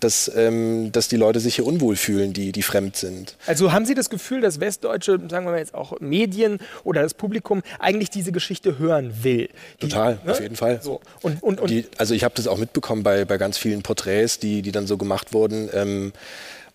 dass, 0.00 0.30
ähm, 0.34 0.90
dass 0.92 1.08
die 1.08 1.16
Leute 1.16 1.40
sich 1.40 1.56
hier 1.56 1.66
unwohl 1.66 1.96
fühlen, 1.96 2.32
die, 2.32 2.52
die 2.52 2.62
fremd 2.62 2.96
sind. 2.96 3.36
Also 3.46 3.72
haben 3.72 3.86
Sie 3.86 3.94
das 3.94 4.10
Gefühl, 4.10 4.40
dass 4.40 4.60
westdeutsche, 4.60 5.20
sagen 5.30 5.46
wir 5.46 5.52
mal 5.52 5.58
jetzt 5.58 5.74
auch 5.74 6.00
Medien 6.00 6.58
oder 6.82 7.02
das 7.02 7.14
Publikum 7.14 7.62
eigentlich 7.78 8.10
diese 8.10 8.32
Geschichte 8.32 8.78
hören 8.78 9.12
will? 9.22 9.48
Die, 9.82 9.88
Total, 9.88 10.18
ne? 10.24 10.32
auf 10.32 10.40
jeden 10.40 10.56
Fall. 10.56 10.80
So. 10.82 11.00
Und, 11.22 11.42
und, 11.42 11.60
und 11.60 11.70
die, 11.70 11.86
also 11.98 12.14
ich 12.14 12.24
habe 12.24 12.34
das 12.34 12.48
auch 12.48 12.58
mitbekommen 12.58 13.02
bei, 13.02 13.24
bei 13.24 13.38
ganz 13.38 13.56
vielen 13.56 13.82
Porträts, 13.96 14.38
die, 14.38 14.62
die 14.62 14.72
dann 14.72 14.86
so 14.86 14.96
gemacht 14.96 15.32
wurden. 15.32 15.68
Ähm, 15.72 16.12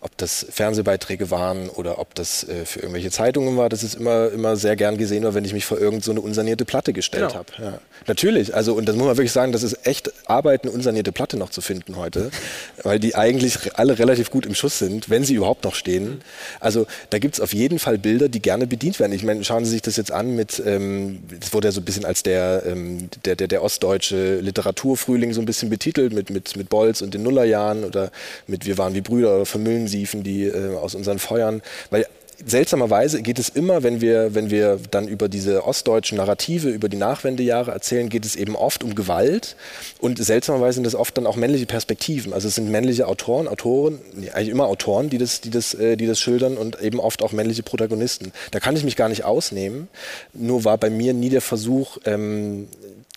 ob 0.02 0.16
das 0.16 0.44
Fernsehbeiträge 0.50 1.30
waren 1.30 1.68
oder 1.68 2.00
ob 2.00 2.14
das 2.16 2.42
äh, 2.48 2.64
für 2.64 2.80
irgendwelche 2.80 3.12
Zeitungen 3.12 3.56
war, 3.56 3.68
das 3.68 3.84
ist 3.84 3.94
immer, 3.94 4.30
immer 4.30 4.56
sehr 4.56 4.74
gern 4.74 4.98
gesehen, 4.98 5.22
wenn 5.32 5.44
ich 5.44 5.52
mich 5.52 5.64
vor 5.64 5.78
irgendeine 5.78 6.16
so 6.16 6.22
unsanierte 6.22 6.64
Platte 6.64 6.92
gestellt 6.92 7.28
genau. 7.28 7.34
habe. 7.34 7.52
Ja. 7.58 7.78
Natürlich, 8.08 8.52
also 8.52 8.74
und 8.74 8.88
das 8.88 8.96
muss 8.96 9.06
man 9.06 9.16
wirklich 9.16 9.30
sagen, 9.30 9.52
das 9.52 9.62
ist 9.62 9.86
echt 9.86 10.10
Arbeit, 10.26 10.64
eine 10.64 10.72
unsanierte 10.72 11.12
Platte 11.12 11.36
noch 11.36 11.50
zu 11.50 11.60
finden 11.60 11.96
heute, 11.96 12.32
weil 12.82 12.98
die 12.98 13.14
eigentlich 13.14 13.78
alle 13.78 13.96
relativ 14.00 14.30
gut 14.30 14.44
im 14.44 14.56
Schuss 14.56 14.80
sind, 14.80 15.08
wenn 15.08 15.22
sie 15.22 15.34
überhaupt 15.34 15.62
noch 15.62 15.76
stehen. 15.76 16.20
Also 16.58 16.86
da 17.10 17.20
gibt 17.20 17.34
es 17.36 17.40
auf 17.40 17.54
jeden 17.54 17.78
Fall 17.78 17.96
Bilder, 17.96 18.28
die 18.28 18.42
gerne 18.42 18.66
bedient 18.66 18.98
werden. 18.98 19.12
Ich 19.12 19.22
meine, 19.22 19.44
schauen 19.44 19.64
Sie 19.64 19.70
sich 19.70 19.82
das 19.82 19.96
jetzt 19.96 20.10
an 20.10 20.34
mit, 20.34 20.60
ähm, 20.66 21.20
das 21.38 21.52
wurde 21.52 21.68
ja 21.68 21.72
so 21.72 21.80
ein 21.80 21.84
bisschen 21.84 22.04
als 22.04 22.24
der, 22.24 22.64
ähm, 22.66 23.08
der, 23.24 23.36
der, 23.36 23.46
der 23.46 23.62
ostdeutsche 23.62 24.40
Literaturfrühling 24.40 25.32
so 25.32 25.40
ein 25.40 25.46
bisschen 25.46 25.70
betitelt, 25.70 26.12
mit, 26.12 26.28
mit, 26.30 26.56
mit 26.56 26.68
Bolz 26.68 27.02
und 27.02 27.14
den 27.14 27.22
Nullerjahren 27.22 27.84
oder 27.84 28.10
mit 28.48 28.66
Wir 28.66 28.78
waren 28.78 28.94
wie 28.94 29.00
Brüder 29.00 29.36
oder 29.36 29.46
Vermüllen 29.46 29.86
siefen, 29.92 30.24
die 30.24 30.44
äh, 30.44 30.76
aus 30.76 30.96
unseren 30.96 31.20
Feuern. 31.20 31.62
Weil 31.90 32.06
seltsamerweise 32.44 33.22
geht 33.22 33.38
es 33.38 33.48
immer, 33.48 33.82
wenn 33.82 34.00
wir, 34.00 34.34
wenn 34.34 34.50
wir 34.50 34.78
dann 34.90 35.08
über 35.08 35.28
diese 35.28 35.64
ostdeutschen 35.64 36.18
Narrative, 36.18 36.68
über 36.70 36.88
die 36.88 36.96
Nachwendejahre 36.96 37.70
erzählen, 37.70 38.08
geht 38.08 38.24
es 38.24 38.36
eben 38.36 38.56
oft 38.56 38.82
um 38.82 38.94
Gewalt 38.94 39.56
und 40.00 40.22
seltsamerweise 40.22 40.76
sind 40.76 40.84
das 40.84 40.94
oft 40.94 41.16
dann 41.16 41.26
auch 41.26 41.36
männliche 41.36 41.66
Perspektiven. 41.66 42.32
Also 42.32 42.48
es 42.48 42.54
sind 42.54 42.70
männliche 42.70 43.06
Autoren, 43.06 43.48
Autoren, 43.48 44.00
eigentlich 44.32 44.48
immer 44.48 44.66
Autoren, 44.66 45.10
die 45.10 45.18
das, 45.18 45.40
die 45.40 45.50
das, 45.50 45.74
äh, 45.74 45.96
die 45.96 46.06
das 46.06 46.20
schildern 46.20 46.56
und 46.56 46.80
eben 46.80 47.00
oft 47.00 47.22
auch 47.22 47.32
männliche 47.32 47.62
Protagonisten. 47.62 48.32
Da 48.50 48.60
kann 48.60 48.76
ich 48.76 48.84
mich 48.84 48.96
gar 48.96 49.08
nicht 49.08 49.24
ausnehmen. 49.24 49.88
Nur 50.32 50.64
war 50.64 50.78
bei 50.78 50.90
mir 50.90 51.14
nie 51.14 51.30
der 51.30 51.42
Versuch, 51.42 51.98
ähm, 52.04 52.68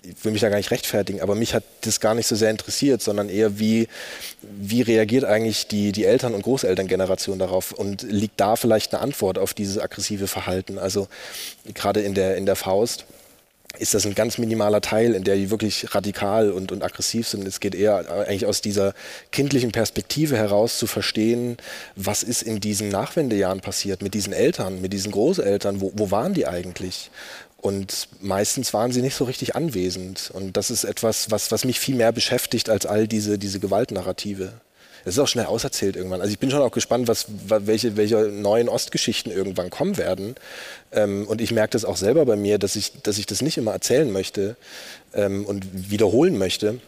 ich 0.05 0.23
will 0.23 0.31
mich 0.31 0.41
da 0.41 0.49
gar 0.49 0.57
nicht 0.57 0.71
rechtfertigen, 0.71 1.21
aber 1.21 1.35
mich 1.35 1.53
hat 1.53 1.63
das 1.81 1.99
gar 1.99 2.15
nicht 2.15 2.27
so 2.27 2.35
sehr 2.35 2.49
interessiert, 2.49 3.01
sondern 3.01 3.29
eher, 3.29 3.59
wie, 3.59 3.87
wie 4.41 4.81
reagiert 4.81 5.25
eigentlich 5.25 5.67
die, 5.67 5.91
die 5.91 6.05
Eltern- 6.05 6.33
und 6.33 6.43
Großelterngeneration 6.43 7.39
darauf 7.39 7.71
und 7.71 8.03
liegt 8.03 8.39
da 8.39 8.55
vielleicht 8.55 8.93
eine 8.93 9.01
Antwort 9.01 9.37
auf 9.37 9.53
dieses 9.53 9.79
aggressive 9.79 10.27
Verhalten? 10.27 10.77
Also 10.77 11.07
gerade 11.73 12.01
in 12.01 12.13
der, 12.13 12.37
in 12.37 12.45
der 12.45 12.55
Faust 12.55 13.05
ist 13.79 13.93
das 13.93 14.05
ein 14.05 14.15
ganz 14.15 14.37
minimaler 14.37 14.81
Teil, 14.81 15.13
in 15.13 15.23
der 15.23 15.35
die 15.35 15.49
wirklich 15.49 15.93
radikal 15.93 16.51
und, 16.51 16.71
und 16.71 16.83
aggressiv 16.83 17.27
sind. 17.27 17.47
Es 17.47 17.59
geht 17.59 17.75
eher 17.75 18.09
eigentlich 18.09 18.45
aus 18.45 18.61
dieser 18.61 18.93
kindlichen 19.31 19.71
Perspektive 19.71 20.37
heraus 20.37 20.77
zu 20.77 20.87
verstehen, 20.87 21.57
was 21.95 22.23
ist 22.23 22.41
in 22.41 22.59
diesen 22.59 22.89
Nachwendejahren 22.89 23.59
passiert 23.59 24.01
mit 24.01 24.13
diesen 24.13 24.31
Eltern, 24.33 24.81
mit 24.81 24.93
diesen 24.93 25.11
Großeltern, 25.11 25.81
wo, 25.81 25.91
wo 25.95 26.11
waren 26.11 26.33
die 26.33 26.47
eigentlich? 26.47 27.11
Und 27.65 28.09
meistens 28.21 28.75
waren 28.75 28.91
sie 28.91 29.01
nicht 29.01 29.15
so 29.15 29.23
richtig 29.23 29.55
anwesend. 29.55 30.29
Und 30.31 30.55
das 30.55 30.69
ist 30.69 30.83
etwas, 30.83 31.31
was, 31.31 31.51
was 31.51 31.65
mich 31.65 31.79
viel 31.79 31.95
mehr 31.95 32.11
beschäftigt 32.11 32.69
als 32.69 32.85
all 32.85 33.07
diese, 33.07 33.39
diese 33.39 33.59
Gewaltnarrative. 33.59 34.53
Es 35.03 35.15
ist 35.15 35.19
auch 35.19 35.27
schnell 35.27 35.47
auserzählt 35.47 35.95
irgendwann. 35.95 36.21
Also 36.21 36.31
ich 36.31 36.37
bin 36.37 36.51
schon 36.51 36.61
auch 36.61 36.71
gespannt, 36.71 37.07
was, 37.07 37.25
welche, 37.47 37.97
welche 37.97 38.17
neuen 38.17 38.69
Ostgeschichten 38.69 39.31
irgendwann 39.31 39.71
kommen 39.71 39.97
werden. 39.97 40.35
Ähm, 40.91 41.25
und 41.27 41.41
ich 41.41 41.51
merke 41.51 41.71
das 41.71 41.85
auch 41.85 41.97
selber 41.97 42.23
bei 42.27 42.35
mir, 42.35 42.59
dass 42.59 42.75
ich, 42.75 43.01
dass 43.01 43.17
ich 43.17 43.25
das 43.25 43.41
nicht 43.41 43.57
immer 43.57 43.71
erzählen 43.71 44.11
möchte 44.11 44.57
ähm, 45.15 45.43
und 45.43 45.65
wiederholen 45.89 46.37
möchte. 46.37 46.79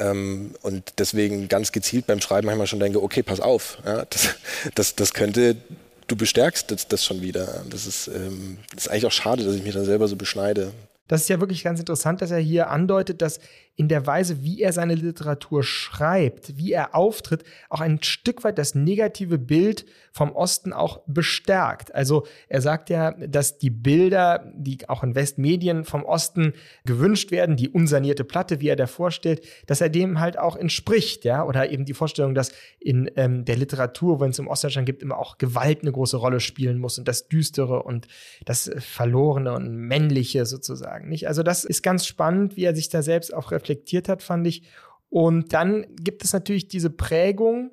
Ähm, 0.00 0.56
und 0.62 0.94
deswegen 0.98 1.46
ganz 1.46 1.70
gezielt 1.70 2.08
beim 2.08 2.20
Schreiben 2.20 2.46
manchmal 2.46 2.66
schon 2.66 2.80
denke, 2.80 3.00
okay, 3.00 3.22
pass 3.22 3.38
auf, 3.38 3.78
ja, 3.86 4.04
das, 4.10 4.30
das, 4.74 4.96
das 4.96 5.14
könnte, 5.14 5.58
du 6.06 6.16
bestärkst 6.16 6.70
das, 6.70 6.88
das 6.88 7.04
schon 7.04 7.20
wieder. 7.20 7.64
Das 7.70 7.86
ist, 7.86 8.08
ähm, 8.08 8.58
das 8.74 8.86
ist 8.86 8.90
eigentlich 8.90 9.06
auch 9.06 9.12
schade, 9.12 9.44
dass 9.44 9.54
ich 9.54 9.62
mich 9.62 9.74
dann 9.74 9.84
selber 9.84 10.08
so 10.08 10.16
beschneide. 10.16 10.72
Das 11.08 11.22
ist 11.22 11.28
ja 11.28 11.40
wirklich 11.40 11.62
ganz 11.62 11.78
interessant, 11.80 12.22
dass 12.22 12.30
er 12.30 12.38
hier 12.38 12.70
andeutet, 12.70 13.20
dass 13.20 13.40
in 13.74 13.88
der 13.88 14.06
Weise, 14.06 14.42
wie 14.42 14.60
er 14.60 14.72
seine 14.72 14.94
Literatur 14.94 15.62
schreibt, 15.62 16.58
wie 16.58 16.72
er 16.72 16.94
auftritt, 16.94 17.42
auch 17.70 17.80
ein 17.80 18.02
Stück 18.02 18.44
weit 18.44 18.58
das 18.58 18.74
negative 18.74 19.38
Bild 19.38 19.86
vom 20.12 20.32
Osten 20.32 20.74
auch 20.74 21.00
bestärkt. 21.06 21.94
Also 21.94 22.26
er 22.48 22.60
sagt 22.60 22.90
ja, 22.90 23.12
dass 23.12 23.56
die 23.56 23.70
Bilder, 23.70 24.52
die 24.54 24.88
auch 24.88 25.02
in 25.02 25.14
Westmedien 25.14 25.84
vom 25.84 26.04
Osten 26.04 26.52
gewünscht 26.84 27.30
werden, 27.30 27.56
die 27.56 27.70
unsanierte 27.70 28.24
Platte, 28.24 28.60
wie 28.60 28.68
er 28.68 28.76
da 28.76 28.86
vorstellt, 28.86 29.42
dass 29.66 29.80
er 29.80 29.88
dem 29.88 30.20
halt 30.20 30.38
auch 30.38 30.56
entspricht, 30.56 31.24
ja, 31.24 31.42
oder 31.42 31.70
eben 31.70 31.86
die 31.86 31.94
Vorstellung, 31.94 32.34
dass 32.34 32.52
in 32.78 33.10
ähm, 33.16 33.46
der 33.46 33.56
Literatur, 33.56 34.20
wenn 34.20 34.30
es 34.30 34.38
um 34.38 34.48
Ostdeutschland 34.48 34.84
gibt, 34.84 35.02
immer 35.02 35.18
auch 35.18 35.38
Gewalt 35.38 35.80
eine 35.80 35.92
große 35.92 36.18
Rolle 36.18 36.40
spielen 36.40 36.78
muss 36.78 36.98
und 36.98 37.08
das 37.08 37.26
Düstere 37.28 37.82
und 37.82 38.06
das 38.44 38.70
Verlorene 38.78 39.54
und 39.54 39.74
Männliche 39.74 40.44
sozusagen, 40.44 41.08
nicht? 41.08 41.26
Also 41.26 41.42
das 41.42 41.64
ist 41.64 41.82
ganz 41.82 42.06
spannend, 42.06 42.56
wie 42.56 42.64
er 42.64 42.76
sich 42.76 42.90
da 42.90 43.02
selbst 43.02 43.32
auch 43.32 43.50
reflektiert 43.50 43.71
hat, 44.08 44.22
fand 44.22 44.46
ich. 44.46 44.62
Und 45.08 45.52
dann 45.52 45.84
gibt 45.96 46.24
es 46.24 46.32
natürlich 46.32 46.68
diese 46.68 46.90
Prägung, 46.90 47.70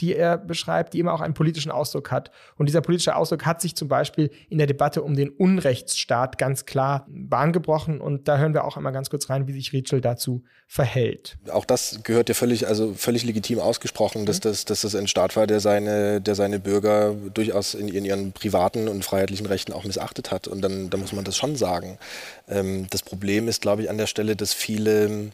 die 0.00 0.16
er 0.16 0.38
beschreibt, 0.38 0.94
die 0.94 0.98
immer 0.98 1.12
auch 1.12 1.20
einen 1.20 1.34
politischen 1.34 1.70
Ausdruck 1.70 2.10
hat. 2.10 2.30
Und 2.56 2.66
dieser 2.66 2.80
politische 2.80 3.14
Ausdruck 3.14 3.46
hat 3.46 3.60
sich 3.60 3.76
zum 3.76 3.88
Beispiel 3.88 4.30
in 4.48 4.58
der 4.58 4.66
Debatte 4.66 5.02
um 5.02 5.14
den 5.14 5.30
Unrechtsstaat 5.30 6.38
ganz 6.38 6.64
klar 6.64 7.06
Bahn 7.08 7.52
gebrochen. 7.52 8.00
Und 8.00 8.26
da 8.26 8.38
hören 8.38 8.54
wir 8.54 8.64
auch 8.64 8.76
einmal 8.76 8.92
ganz 8.92 9.10
kurz 9.10 9.28
rein, 9.30 9.46
wie 9.46 9.52
sich 9.52 9.72
Ritschel 9.72 10.00
dazu 10.00 10.42
verhält. 10.66 11.36
Auch 11.50 11.64
das 11.64 12.00
gehört 12.02 12.28
ja 12.28 12.34
völlig, 12.34 12.66
also 12.66 12.94
völlig 12.94 13.24
legitim 13.24 13.58
ausgesprochen, 13.60 14.26
dass, 14.26 14.38
mhm. 14.38 14.42
das, 14.42 14.64
dass 14.64 14.80
das 14.80 14.94
ein 14.94 15.06
Staat 15.06 15.36
war, 15.36 15.46
der 15.46 15.60
seine, 15.60 16.20
der 16.20 16.34
seine 16.34 16.58
Bürger 16.58 17.14
durchaus 17.34 17.74
in, 17.74 17.88
in 17.88 18.04
ihren 18.04 18.32
privaten 18.32 18.88
und 18.88 19.04
freiheitlichen 19.04 19.46
Rechten 19.46 19.72
auch 19.72 19.84
missachtet 19.84 20.30
hat. 20.30 20.48
Und 20.48 20.62
dann, 20.62 20.90
dann 20.90 21.00
muss 21.00 21.12
man 21.12 21.24
das 21.24 21.36
schon 21.36 21.56
sagen. 21.56 21.98
Ähm, 22.48 22.86
das 22.90 23.02
Problem 23.02 23.46
ist, 23.46 23.62
glaube 23.62 23.82
ich, 23.82 23.90
an 23.90 23.98
der 23.98 24.06
Stelle, 24.06 24.36
dass 24.36 24.52
viele 24.52 25.32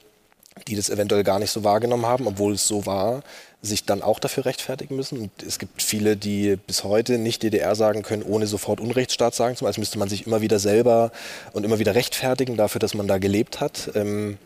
die 0.67 0.77
das 0.77 0.91
eventuell 0.91 1.25
gar 1.25 1.39
nicht 1.39 1.51
so 1.51 1.65
wahrgenommen 1.65 2.07
haben, 2.07 2.27
obwohl 2.27 2.55
es 2.55 2.67
so 2.67 2.87
war, 2.87 3.23
sich 3.61 3.85
dann 3.85 4.03
auch 4.03 4.19
dafür 4.19 4.45
rechtfertigen 4.45 4.97
müssen. 4.97 5.19
Und 5.19 5.43
es 5.43 5.59
gibt 5.59 5.83
viele, 5.83 6.17
die 6.17 6.57
bis 6.57 6.85
heute 6.85 7.19
nicht 7.19 7.43
DDR 7.43 7.75
sagen 7.75 8.03
können, 8.03 8.23
ohne 8.23 8.47
sofort 8.47 8.81
Unrechtsstaat 8.81 9.35
sagen 9.35 9.57
zu 9.57 9.65
müssen. 9.65 9.69
Als 9.69 9.79
müsste 9.79 9.99
man 9.99 10.09
sich 10.09 10.27
immer 10.27 10.41
wieder 10.41 10.59
selber 10.59 11.11
und 11.53 11.65
immer 11.65 11.79
wieder 11.79 11.95
rechtfertigen 11.95 12.57
dafür, 12.57 12.79
dass 12.79 12.95
man 12.95 13.09
da 13.09 13.19
gelebt 13.19 13.61
hat. 13.61 13.91
Ähm, 13.95 14.39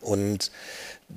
und 0.00 0.50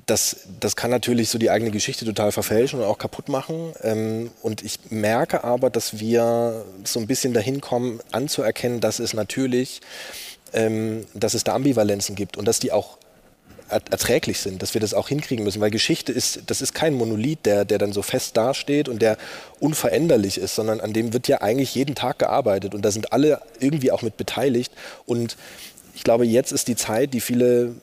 das, 0.06 0.44
das 0.60 0.76
kann 0.76 0.90
natürlich 0.90 1.28
so 1.28 1.38
die 1.38 1.50
eigene 1.50 1.70
Geschichte 1.70 2.04
total 2.04 2.32
verfälschen 2.32 2.80
und 2.80 2.86
auch 2.86 2.98
kaputt 2.98 3.28
machen. 3.28 3.72
Ähm, 3.82 4.30
und 4.42 4.62
ich 4.62 4.78
merke 4.90 5.44
aber, 5.44 5.70
dass 5.70 5.98
wir 5.98 6.64
so 6.84 7.00
ein 7.00 7.06
bisschen 7.06 7.32
dahin 7.32 7.60
kommen, 7.60 8.00
anzuerkennen, 8.12 8.80
dass 8.80 8.98
es 8.98 9.14
natürlich, 9.14 9.80
ähm, 10.52 11.06
dass 11.14 11.34
es 11.34 11.44
da 11.44 11.54
Ambivalenzen 11.54 12.14
gibt 12.14 12.36
und 12.36 12.46
dass 12.46 12.60
die 12.60 12.72
auch 12.72 12.98
erträglich 13.70 14.40
sind, 14.40 14.62
dass 14.62 14.74
wir 14.74 14.80
das 14.80 14.94
auch 14.94 15.08
hinkriegen 15.08 15.44
müssen, 15.44 15.60
weil 15.60 15.70
Geschichte 15.70 16.12
ist, 16.12 16.40
das 16.46 16.60
ist 16.60 16.74
kein 16.74 16.94
Monolith, 16.94 17.40
der, 17.44 17.64
der 17.64 17.78
dann 17.78 17.92
so 17.92 18.02
fest 18.02 18.36
dasteht 18.36 18.88
und 18.88 19.00
der 19.00 19.16
unveränderlich 19.60 20.38
ist, 20.38 20.54
sondern 20.54 20.80
an 20.80 20.92
dem 20.92 21.12
wird 21.12 21.28
ja 21.28 21.40
eigentlich 21.40 21.74
jeden 21.74 21.94
Tag 21.94 22.18
gearbeitet. 22.18 22.74
Und 22.74 22.84
da 22.84 22.90
sind 22.90 23.12
alle 23.12 23.40
irgendwie 23.60 23.92
auch 23.92 24.02
mit 24.02 24.16
beteiligt. 24.16 24.72
Und 25.06 25.36
ich 25.94 26.04
glaube, 26.04 26.26
jetzt 26.26 26.52
ist 26.52 26.68
die 26.68 26.76
Zeit, 26.76 27.14
die 27.14 27.20
viele, 27.20 27.74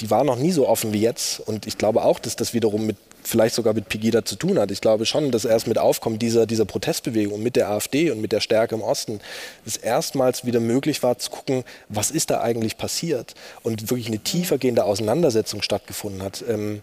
die 0.00 0.10
war 0.10 0.24
noch 0.24 0.36
nie 0.36 0.52
so 0.52 0.68
offen 0.68 0.92
wie 0.92 1.00
jetzt. 1.00 1.40
Und 1.40 1.66
ich 1.66 1.78
glaube 1.78 2.04
auch, 2.04 2.18
dass 2.18 2.36
das 2.36 2.54
wiederum 2.54 2.86
mit 2.86 2.96
vielleicht 3.22 3.54
sogar 3.54 3.74
mit 3.74 3.88
Pegida 3.88 4.24
zu 4.24 4.36
tun 4.36 4.58
hat. 4.58 4.70
Ich 4.70 4.80
glaube 4.80 5.06
schon, 5.06 5.30
dass 5.30 5.44
erst 5.44 5.66
mit 5.66 5.78
Aufkommen 5.78 6.18
dieser, 6.18 6.46
dieser 6.46 6.64
Protestbewegung 6.64 7.42
mit 7.42 7.56
der 7.56 7.70
AfD 7.70 8.10
und 8.10 8.20
mit 8.20 8.32
der 8.32 8.40
Stärke 8.40 8.74
im 8.74 8.82
Osten 8.82 9.20
es 9.66 9.76
erstmals 9.76 10.44
wieder 10.44 10.60
möglich 10.60 11.02
war 11.02 11.18
zu 11.18 11.30
gucken, 11.30 11.64
was 11.88 12.10
ist 12.10 12.30
da 12.30 12.40
eigentlich 12.40 12.76
passiert 12.76 13.34
und 13.62 13.90
wirklich 13.90 14.08
eine 14.08 14.18
tiefergehende 14.18 14.84
Auseinandersetzung 14.84 15.62
stattgefunden 15.62 16.22
hat. 16.22 16.44
Ähm, 16.48 16.82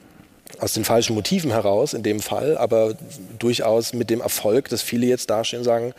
aus 0.57 0.73
den 0.73 0.83
falschen 0.83 1.13
Motiven 1.13 1.51
heraus 1.51 1.93
in 1.93 2.01
dem 2.01 2.19
Fall, 2.19 2.57
aber 2.57 2.95
durchaus 3.37 3.93
mit 3.93 4.09
dem 4.09 4.19
Erfolg, 4.19 4.67
dass 4.69 4.81
viele 4.81 5.05
jetzt 5.05 5.29
dastehen 5.29 5.59
und 5.59 5.65
sagen, 5.65 5.93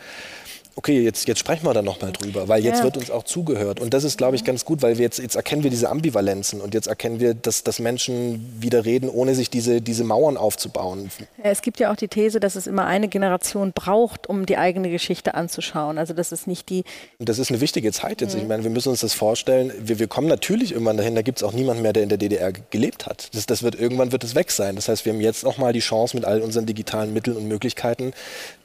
okay, 0.75 1.01
jetzt, 1.01 1.27
jetzt 1.27 1.39
sprechen 1.39 1.65
wir 1.65 1.73
da 1.73 1.81
nochmal 1.81 2.11
drüber, 2.11 2.47
weil 2.47 2.63
jetzt 2.63 2.79
ja. 2.79 2.83
wird 2.85 2.97
uns 2.97 3.11
auch 3.11 3.23
zugehört. 3.23 3.79
Und 3.79 3.93
das 3.93 4.03
ist, 4.03 4.17
glaube 4.17 4.35
ich, 4.35 4.43
ganz 4.43 4.65
gut, 4.65 4.81
weil 4.81 4.99
jetzt, 4.99 5.19
jetzt 5.19 5.35
erkennen 5.35 5.63
wir 5.63 5.69
diese 5.69 5.89
Ambivalenzen 5.89 6.61
und 6.61 6.73
jetzt 6.73 6.87
erkennen 6.87 7.19
wir, 7.19 7.33
dass, 7.33 7.63
dass 7.63 7.79
Menschen 7.79 8.57
wieder 8.59 8.85
reden, 8.85 9.09
ohne 9.09 9.35
sich 9.35 9.49
diese, 9.49 9.81
diese 9.81 10.03
Mauern 10.03 10.37
aufzubauen. 10.37 11.11
Es 11.43 11.61
gibt 11.61 11.79
ja 11.79 11.91
auch 11.91 11.95
die 11.95 12.07
These, 12.07 12.39
dass 12.39 12.55
es 12.55 12.67
immer 12.67 12.85
eine 12.85 13.09
Generation 13.09 13.73
braucht, 13.73 14.27
um 14.27 14.45
die 14.45 14.57
eigene 14.57 14.89
Geschichte 14.89 15.35
anzuschauen. 15.35 15.97
Also 15.97 16.13
das 16.13 16.31
ist 16.31 16.47
nicht 16.47 16.69
die... 16.69 16.83
Und 17.19 17.27
das 17.27 17.37
ist 17.37 17.51
eine 17.51 17.61
wichtige 17.61 17.91
Zeit 17.91 18.21
jetzt. 18.21 18.35
Mhm. 18.35 18.41
Ich 18.41 18.47
meine, 18.47 18.63
wir 18.63 18.71
müssen 18.71 18.89
uns 18.89 19.01
das 19.01 19.13
vorstellen. 19.13 19.73
Wir, 19.77 19.99
wir 19.99 20.07
kommen 20.07 20.27
natürlich 20.27 20.71
irgendwann 20.71 20.97
dahin, 20.97 21.15
da 21.15 21.21
gibt 21.21 21.39
es 21.39 21.43
auch 21.43 21.53
niemanden 21.53 21.83
mehr, 21.83 21.93
der 21.93 22.03
in 22.03 22.09
der 22.09 22.17
DDR 22.17 22.53
gelebt 22.69 23.05
hat. 23.05 23.29
Das, 23.33 23.45
das 23.45 23.61
wird, 23.63 23.75
irgendwann 23.75 24.11
wird 24.11 24.23
es 24.23 24.35
weg 24.35 24.51
sein. 24.51 24.75
Das 24.75 24.87
heißt, 24.87 25.05
wir 25.05 25.13
haben 25.13 25.21
jetzt 25.21 25.43
nochmal 25.43 25.73
die 25.73 25.79
Chance 25.79 26.15
mit 26.15 26.25
all 26.25 26.41
unseren 26.41 26.65
digitalen 26.65 27.13
Mitteln 27.13 27.35
und 27.35 27.47
Möglichkeiten, 27.47 28.13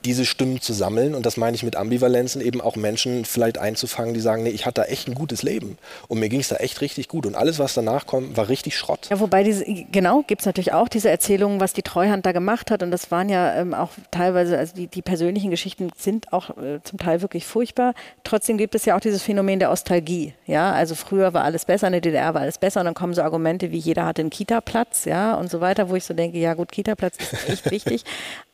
diese 0.05 0.25
Stimmen 0.25 0.61
zu 0.61 0.73
sammeln. 0.73 1.15
Und 1.15 1.27
das 1.27 1.37
meine 1.37 1.57
ich 1.57 1.63
mit 1.63 1.77
Ambivalenzen, 2.07 2.41
eben 2.41 2.61
auch 2.61 2.77
Menschen 2.77 3.25
vielleicht 3.25 3.59
einzufangen, 3.59 4.15
die 4.15 4.21
sagen, 4.21 4.43
nee, 4.43 4.51
ich 4.51 4.67
hatte 4.67 4.83
da 4.83 4.85
echt 4.85 5.09
ein 5.09 5.15
gutes 5.15 5.43
Leben 5.43 5.79
und 6.09 6.19
mir 6.19 6.29
ging 6.29 6.41
es 6.41 6.49
da 6.49 6.57
echt 6.57 6.81
richtig 6.81 7.09
gut. 7.09 7.27
Und 7.27 7.35
alles, 7.35 7.59
was 7.59 7.75
danach 7.75 8.07
kommt, 8.07 8.37
war 8.37 8.49
richtig 8.49 8.77
Schrott. 8.77 9.09
Ja, 9.11 9.21
wobei, 9.21 9.43
diese, 9.43 9.65
genau, 9.91 10.23
gibt 10.27 10.43
es 10.43 10.47
natürlich 10.47 10.73
auch 10.73 10.89
diese 10.89 11.11
Erzählungen, 11.11 11.61
was 11.61 11.73
die 11.73 11.83
Treuhand 11.83 12.25
da 12.27 12.33
gemacht 12.33 12.71
hat. 12.71 12.83
Und 12.83 12.91
das 12.91 13.11
waren 13.11 13.29
ja 13.29 13.55
ähm, 13.57 13.75
auch 13.75 13.91
teilweise, 14.11 14.57
also 14.57 14.75
die, 14.75 14.87
die 14.87 15.03
persönlichen 15.03 15.51
Geschichten 15.51 15.91
sind 15.97 16.33
auch 16.33 16.51
äh, 16.57 16.81
zum 16.83 16.99
Teil 16.99 17.23
wirklich 17.23 17.47
furchtbar. 17.47 17.95
Trotzdem 18.25 18.59
gibt 18.59 18.75
es 18.75 18.85
ja 18.85 18.97
auch 18.97 19.01
dieses 19.01 19.23
Phänomen 19.23 19.59
der 19.59 19.71
Ostalgie. 19.71 20.35
Ja, 20.47 20.73
also 20.73 20.95
früher 20.95 21.35
war 21.35 21.45
alles 21.45 21.65
besser, 21.65 21.89
in 21.89 21.93
der 21.93 22.01
DDR 22.01 22.35
war 22.35 22.43
alles 22.43 22.59
besser. 22.59 22.81
Und 22.81 22.87
dann 22.87 22.95
kommen 22.95 23.15
so 23.15 23.23
Argumente 23.23 23.73
wie 23.73 23.79
jeder 23.79 24.07
hatte 24.07 24.23
einen 24.23 24.31
Kita-Platz, 24.31 25.05
ja, 25.05 25.35
und 25.35 25.51
so 25.51 25.61
weiter, 25.61 25.89
wo 25.89 25.97
ich 25.97 26.05
so 26.05 26.15
denke, 26.15 26.39
ja 26.39 26.55
gut, 26.55 26.71
Kita-Platz 26.71 27.17
ist 27.19 27.49
echt 27.49 27.71
wichtig. 27.71 28.05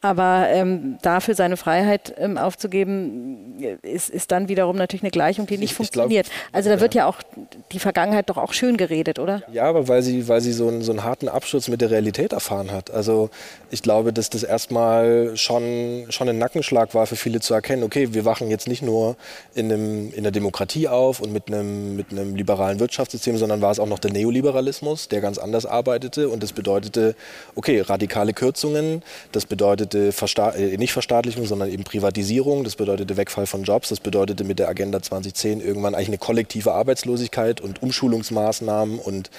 Aber 0.05 0.49
ähm, 0.49 0.99
dafür 1.01 1.37
seine 1.37 1.57
Freiheit 1.57 2.13
ähm, 2.19 2.37
aufzugeben, 2.37 3.79
ist, 3.83 4.11
ist 4.11 4.33
dann 4.33 4.49
wiederum 4.49 4.77
natürlich 4.77 5.05
eine 5.05 5.13
Gleichung, 5.13 5.47
die 5.47 5.59
nicht 5.59 5.71
ich, 5.71 5.77
funktioniert. 5.77 6.27
Ich 6.27 6.33
glaub, 6.33 6.55
also 6.57 6.71
da 6.71 6.81
wird 6.81 6.97
ja 6.97 7.07
auch 7.07 7.19
die 7.71 7.79
Vergangenheit 7.79 8.29
doch 8.29 8.37
auch 8.37 8.53
schön 8.53 8.77
geredet, 8.77 9.21
oder? 9.21 9.43
Ja, 9.53 9.65
aber 9.65 9.87
weil 9.87 10.03
sie, 10.03 10.27
weil 10.27 10.41
sie 10.41 10.53
so, 10.53 10.67
einen, 10.67 10.83
so 10.83 10.91
einen 10.91 11.05
harten 11.05 11.29
Abschutz 11.29 11.69
mit 11.69 11.81
der 11.81 11.93
Realität 11.93 12.33
erfahren 12.33 12.73
hat. 12.73 12.91
Also 12.91 13.31
ich 13.71 13.81
glaube, 13.83 14.13
dass 14.13 14.29
das 14.29 14.43
erstmal 14.43 15.37
schon, 15.37 16.07
schon 16.09 16.29
ein 16.29 16.39
Nackenschlag 16.39 16.95
war 16.95 17.07
für 17.07 17.15
viele 17.15 17.39
zu 17.39 17.55
erkennen, 17.55 17.85
okay, 17.85 18.13
wir 18.13 18.25
wachen 18.25 18.51
jetzt 18.51 18.67
nicht 18.67 18.83
nur 18.83 19.15
in, 19.55 19.73
einem, 19.73 20.13
in 20.13 20.25
der 20.25 20.33
Demokratie 20.33 20.89
auf 20.89 21.21
und 21.21 21.33
mit 21.33 21.47
einem, 21.47 21.95
mit 21.95 22.11
einem 22.11 22.35
liberalen 22.35 22.81
Wirtschaftssystem, 22.81 23.37
sondern 23.37 23.61
war 23.61 23.71
es 23.71 23.79
auch 23.79 23.87
noch 23.87 24.01
der 24.01 24.11
Neoliberalismus, 24.11 25.07
der 25.07 25.21
ganz 25.21 25.39
anders 25.39 25.65
arbeitete. 25.65 26.29
Und 26.29 26.43
das 26.43 26.53
bedeutete, 26.53 27.15
okay, 27.55 27.81
radikale 27.81 28.33
Kürzungen, 28.33 29.05
das 29.31 29.47
bedeutet 29.47 29.92
bedeutete 29.93 30.13
Versta 30.13 30.51
äh, 30.51 30.77
nicht 30.77 30.93
Verstaatlichung, 30.93 31.47
sondern 31.47 31.71
eben 31.71 31.85
Privatisierung. 31.85 32.65
Das 32.65 32.77
bedeutete 32.77 33.17
Wegfall 33.17 33.47
von 33.47 33.65
Jobs. 33.65 33.91
Das 33.91 34.01
bedeutete 34.01 34.45
mit 34.45 34.59
der 34.59 34.69
Agenda 34.69 35.03
2010 35.03 35.61
irgendwann 35.61 35.95
eigentlich 35.95 36.09
eine 36.09 36.19
kollektive 36.19 36.73
Arbeitslosigkeit 36.73 37.61
und 37.61 37.83
Umschulungsmaßnahmen 37.83 38.99
und 38.99 39.31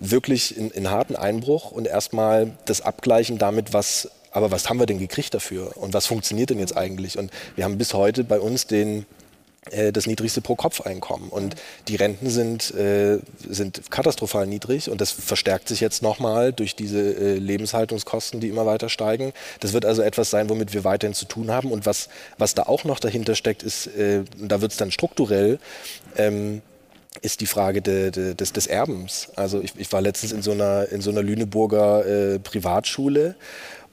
wirklich 0.00 0.56
in, 0.56 0.70
in 0.70 0.90
harten 0.90 1.16
Einbruch 1.16 1.70
und 1.70 1.86
erstmal 1.86 2.52
das 2.64 2.80
Abgleichen 2.80 3.38
damit, 3.38 3.72
was 3.72 4.10
aber 4.30 4.50
was 4.50 4.68
haben 4.68 4.78
wir 4.78 4.84
denn 4.84 4.98
gekriegt 4.98 5.32
dafür 5.32 5.76
und 5.76 5.94
was 5.94 6.06
funktioniert 6.06 6.50
denn 6.50 6.58
jetzt 6.58 6.76
eigentlich? 6.76 7.18
Und 7.18 7.30
wir 7.56 7.64
haben 7.64 7.78
bis 7.78 7.94
heute 7.94 8.24
bei 8.24 8.38
uns 8.38 8.66
den 8.66 9.00
äh, 9.00 9.04
das 9.92 10.06
niedrigste 10.06 10.40
Pro-Kopf-Einkommen. 10.40 11.28
Und 11.28 11.56
die 11.88 11.96
Renten 11.96 12.30
sind, 12.30 12.74
äh, 12.74 13.18
sind 13.48 13.90
katastrophal 13.90 14.46
niedrig 14.46 14.90
und 14.90 15.00
das 15.00 15.10
verstärkt 15.10 15.68
sich 15.68 15.80
jetzt 15.80 16.02
nochmal 16.02 16.52
durch 16.52 16.74
diese 16.74 16.98
äh, 17.00 17.34
Lebenshaltungskosten, 17.34 18.40
die 18.40 18.48
immer 18.48 18.66
weiter 18.66 18.88
steigen. 18.88 19.32
Das 19.60 19.72
wird 19.72 19.84
also 19.84 20.02
etwas 20.02 20.30
sein, 20.30 20.48
womit 20.48 20.72
wir 20.72 20.84
weiterhin 20.84 21.14
zu 21.14 21.26
tun 21.26 21.50
haben. 21.50 21.70
Und 21.70 21.86
was, 21.86 22.08
was 22.38 22.54
da 22.54 22.64
auch 22.64 22.84
noch 22.84 23.00
dahinter 23.00 23.34
steckt, 23.34 23.62
ist, 23.62 23.86
äh, 23.88 24.24
da 24.38 24.60
wird 24.60 24.72
es 24.72 24.78
dann 24.78 24.90
strukturell, 24.90 25.58
ähm, 26.16 26.62
ist 27.22 27.40
die 27.40 27.46
Frage 27.46 27.82
de, 27.82 28.10
de, 28.10 28.34
des, 28.34 28.52
des, 28.52 28.66
Erbens. 28.66 29.30
Also 29.34 29.60
ich, 29.60 29.72
ich, 29.76 29.92
war 29.92 30.00
letztens 30.00 30.32
in 30.32 30.42
so 30.42 30.52
einer, 30.52 30.88
in 30.90 31.00
so 31.00 31.10
einer 31.10 31.22
Lüneburger 31.22 32.06
äh, 32.06 32.38
Privatschule 32.38 33.34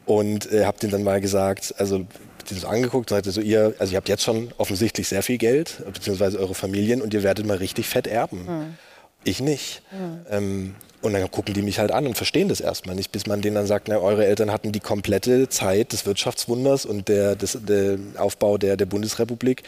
und 0.06 0.52
äh, 0.52 0.66
habe 0.66 0.78
denen 0.80 0.92
dann 0.92 1.04
mal 1.04 1.22
gesagt, 1.22 1.74
also 1.78 2.06
die 2.50 2.56
so 2.56 2.68
angeguckt 2.68 3.12
und 3.12 3.16
sagte 3.16 3.32
so, 3.32 3.42
ihr, 3.42 3.74
also 3.80 3.94
ihr 3.94 3.98
habt 3.98 4.10
jetzt 4.10 4.24
schon 4.24 4.52
offensichtlich 4.58 5.08
sehr 5.08 5.24
viel 5.24 5.38
Geld, 5.38 5.84
beziehungsweise 5.94 6.40
eure 6.40 6.56
Familien 6.56 7.02
und 7.02 7.14
ihr 7.14 7.24
werdet 7.24 7.46
mal 7.46 7.58
richtig 7.58 7.88
fett 7.88 8.08
erben. 8.08 8.46
Mhm. 8.46 8.78
Ich 9.24 9.40
nicht. 9.42 9.82
Mhm. 9.92 10.26
Ähm, 10.30 10.76
und 11.06 11.14
dann 11.14 11.30
gucken 11.30 11.54
die 11.54 11.62
mich 11.62 11.78
halt 11.78 11.92
an 11.92 12.08
und 12.08 12.18
verstehen 12.18 12.50
das 12.50 12.60
erstmal 12.60 12.96
nicht, 12.96 13.12
bis 13.12 13.28
man 13.28 13.42
denen 13.42 13.56
dann 13.56 13.68
sagt, 13.68 13.88
na, 13.90 14.00
eure 14.00 14.26
Eltern 14.26 14.52
hatten 14.52 14.72
die 14.72 14.80
komplette 14.80 15.50
Zeit 15.50 15.94
des 15.94 16.08
Wirtschaftswunders 16.08 16.86
und 16.88 17.10
der, 17.10 17.36
des, 17.36 17.60
der 17.62 18.00
Aufbau 18.18 18.58
der, 18.58 18.76
der 18.76 18.88
Bundesrepublik, 18.88 19.62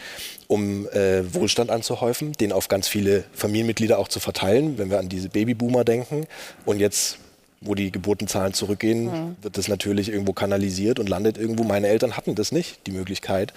um 0.48 0.88
äh, 0.88 1.22
Wohlstand 1.32 1.70
anzuhäufen, 1.70 2.32
den 2.32 2.50
auf 2.50 2.66
ganz 2.66 2.88
viele 2.88 3.22
Familienmitglieder 3.34 4.00
auch 4.00 4.08
zu 4.08 4.18
verteilen, 4.18 4.78
wenn 4.78 4.90
wir 4.90 4.98
an 4.98 5.08
diese 5.08 5.28
Babyboomer 5.28 5.84
denken. 5.84 6.26
Und 6.64 6.80
jetzt 6.80 7.18
wo 7.60 7.74
die 7.74 7.90
Geburtenzahlen 7.90 8.52
zurückgehen, 8.54 9.04
mhm. 9.04 9.36
wird 9.42 9.58
das 9.58 9.68
natürlich 9.68 10.10
irgendwo 10.10 10.32
kanalisiert 10.32 10.98
und 10.98 11.08
landet 11.08 11.38
irgendwo. 11.38 11.64
Meine 11.64 11.88
Eltern 11.88 12.16
hatten 12.16 12.34
das 12.34 12.52
nicht, 12.52 12.86
die 12.86 12.92
Möglichkeit. 12.92 13.52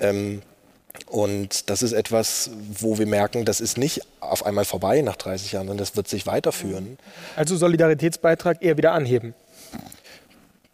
Ähm, 0.00 0.42
und 1.06 1.68
das 1.70 1.82
ist 1.82 1.92
etwas, 1.92 2.50
wo 2.72 2.98
wir 2.98 3.06
merken, 3.06 3.44
das 3.44 3.60
ist 3.60 3.78
nicht 3.78 4.00
auf 4.20 4.44
einmal 4.46 4.64
vorbei 4.64 5.02
nach 5.02 5.16
30 5.16 5.52
Jahren, 5.52 5.66
sondern 5.66 5.84
das 5.84 5.96
wird 5.96 6.08
sich 6.08 6.26
weiterführen. 6.26 6.98
Also 7.36 7.56
Solidaritätsbeitrag 7.56 8.62
eher 8.62 8.76
wieder 8.76 8.92
anheben. 8.92 9.34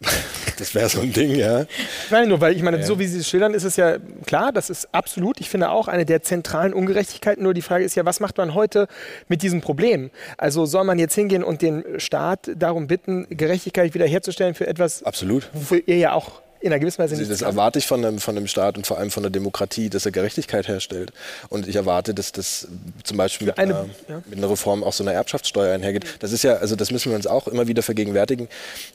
Das 0.59 0.75
wäre 0.75 0.88
so 0.88 1.00
ein 1.00 1.12
Ding, 1.12 1.35
ja. 1.35 1.66
Nein, 2.11 2.28
nur 2.28 2.40
weil 2.40 2.54
ich 2.54 2.62
meine, 2.62 2.78
ja. 2.78 2.82
so 2.85 2.99
wie 2.99 3.06
Sie 3.06 3.18
es 3.18 3.28
schildern, 3.28 3.54
ist 3.54 3.64
es 3.64 3.76
ja 3.76 3.99
klar, 4.26 4.52
das 4.52 4.71
ist 4.71 4.88
absolut, 4.92 5.40
ich 5.40 5.49
finde 5.49 5.71
auch 5.71 5.88
eine 5.88 6.04
der 6.04 6.23
zentralen 6.23 6.73
Ungerechtigkeiten. 6.75 7.42
Nur 7.42 7.54
die 7.54 7.62
Frage 7.62 7.85
ist 7.85 7.94
ja, 7.94 8.04
was 8.04 8.21
macht 8.21 8.38
man 8.38 8.54
heute 8.54 8.88
mit 9.28 9.42
diesem 9.42 9.61
Problem? 9.61 10.11
Also 10.37 10.66
soll 10.66 10.85
man 10.85 10.99
jetzt 10.99 11.14
hingehen 11.14 11.42
und 11.42 11.62
den 11.62 11.85
Staat 11.99 12.50
darum 12.56 12.87
bitten, 12.87 13.26
Gerechtigkeit 13.30 13.94
wiederherzustellen 13.94 14.54
für 14.54 14.66
etwas, 14.66 15.02
absolut. 15.02 15.50
wofür 15.52 15.82
ihr 15.87 15.99
ja 15.99 16.12
auch 16.12 16.42
in 16.62 16.73
einer 16.73 16.78
gewissen 16.78 16.99
Weise 16.99 17.16
nicht. 17.16 17.31
Das 17.31 17.42
erwarte 17.42 17.78
ich 17.78 17.87
von 17.87 18.04
einem, 18.04 18.19
von 18.19 18.37
einem 18.37 18.47
Staat 18.47 18.76
und 18.76 18.87
vor 18.87 18.99
allem 18.99 19.11
von 19.11 19.23
der 19.23 19.31
Demokratie, 19.31 19.90
dass 19.90 20.07
er 20.07 20.12
Gerechtigkeit 20.12 20.69
herstellt. 20.69 21.12
Und 21.49 21.66
ich 21.66 21.76
erwarte, 21.76 22.14
dass 22.14 22.33
das 22.33 22.69
zum 23.02 23.16
Beispiel 23.16 23.49
mit, 23.49 23.59
eine, 23.59 23.76
einer, 23.76 23.88
ja. 24.09 24.23
mit 24.28 24.38
einer 24.38 24.49
Reform 24.49 24.85
auch 24.85 24.92
so 24.92 25.04
eine 25.04 25.12
Erbschaftssteuer 25.12 25.75
einhergeht. 25.75 26.04
Das 26.21 26.33
ist 26.33 26.45
ja, 26.45 26.54
also 26.54 26.76
das 26.76 26.90
müssen 26.90 27.11
wir 27.11 27.16
uns 27.16 27.26
auch 27.26 27.49
immer 27.49 27.66
wieder 27.66 27.83
vergegenwärtigen. 27.83 28.49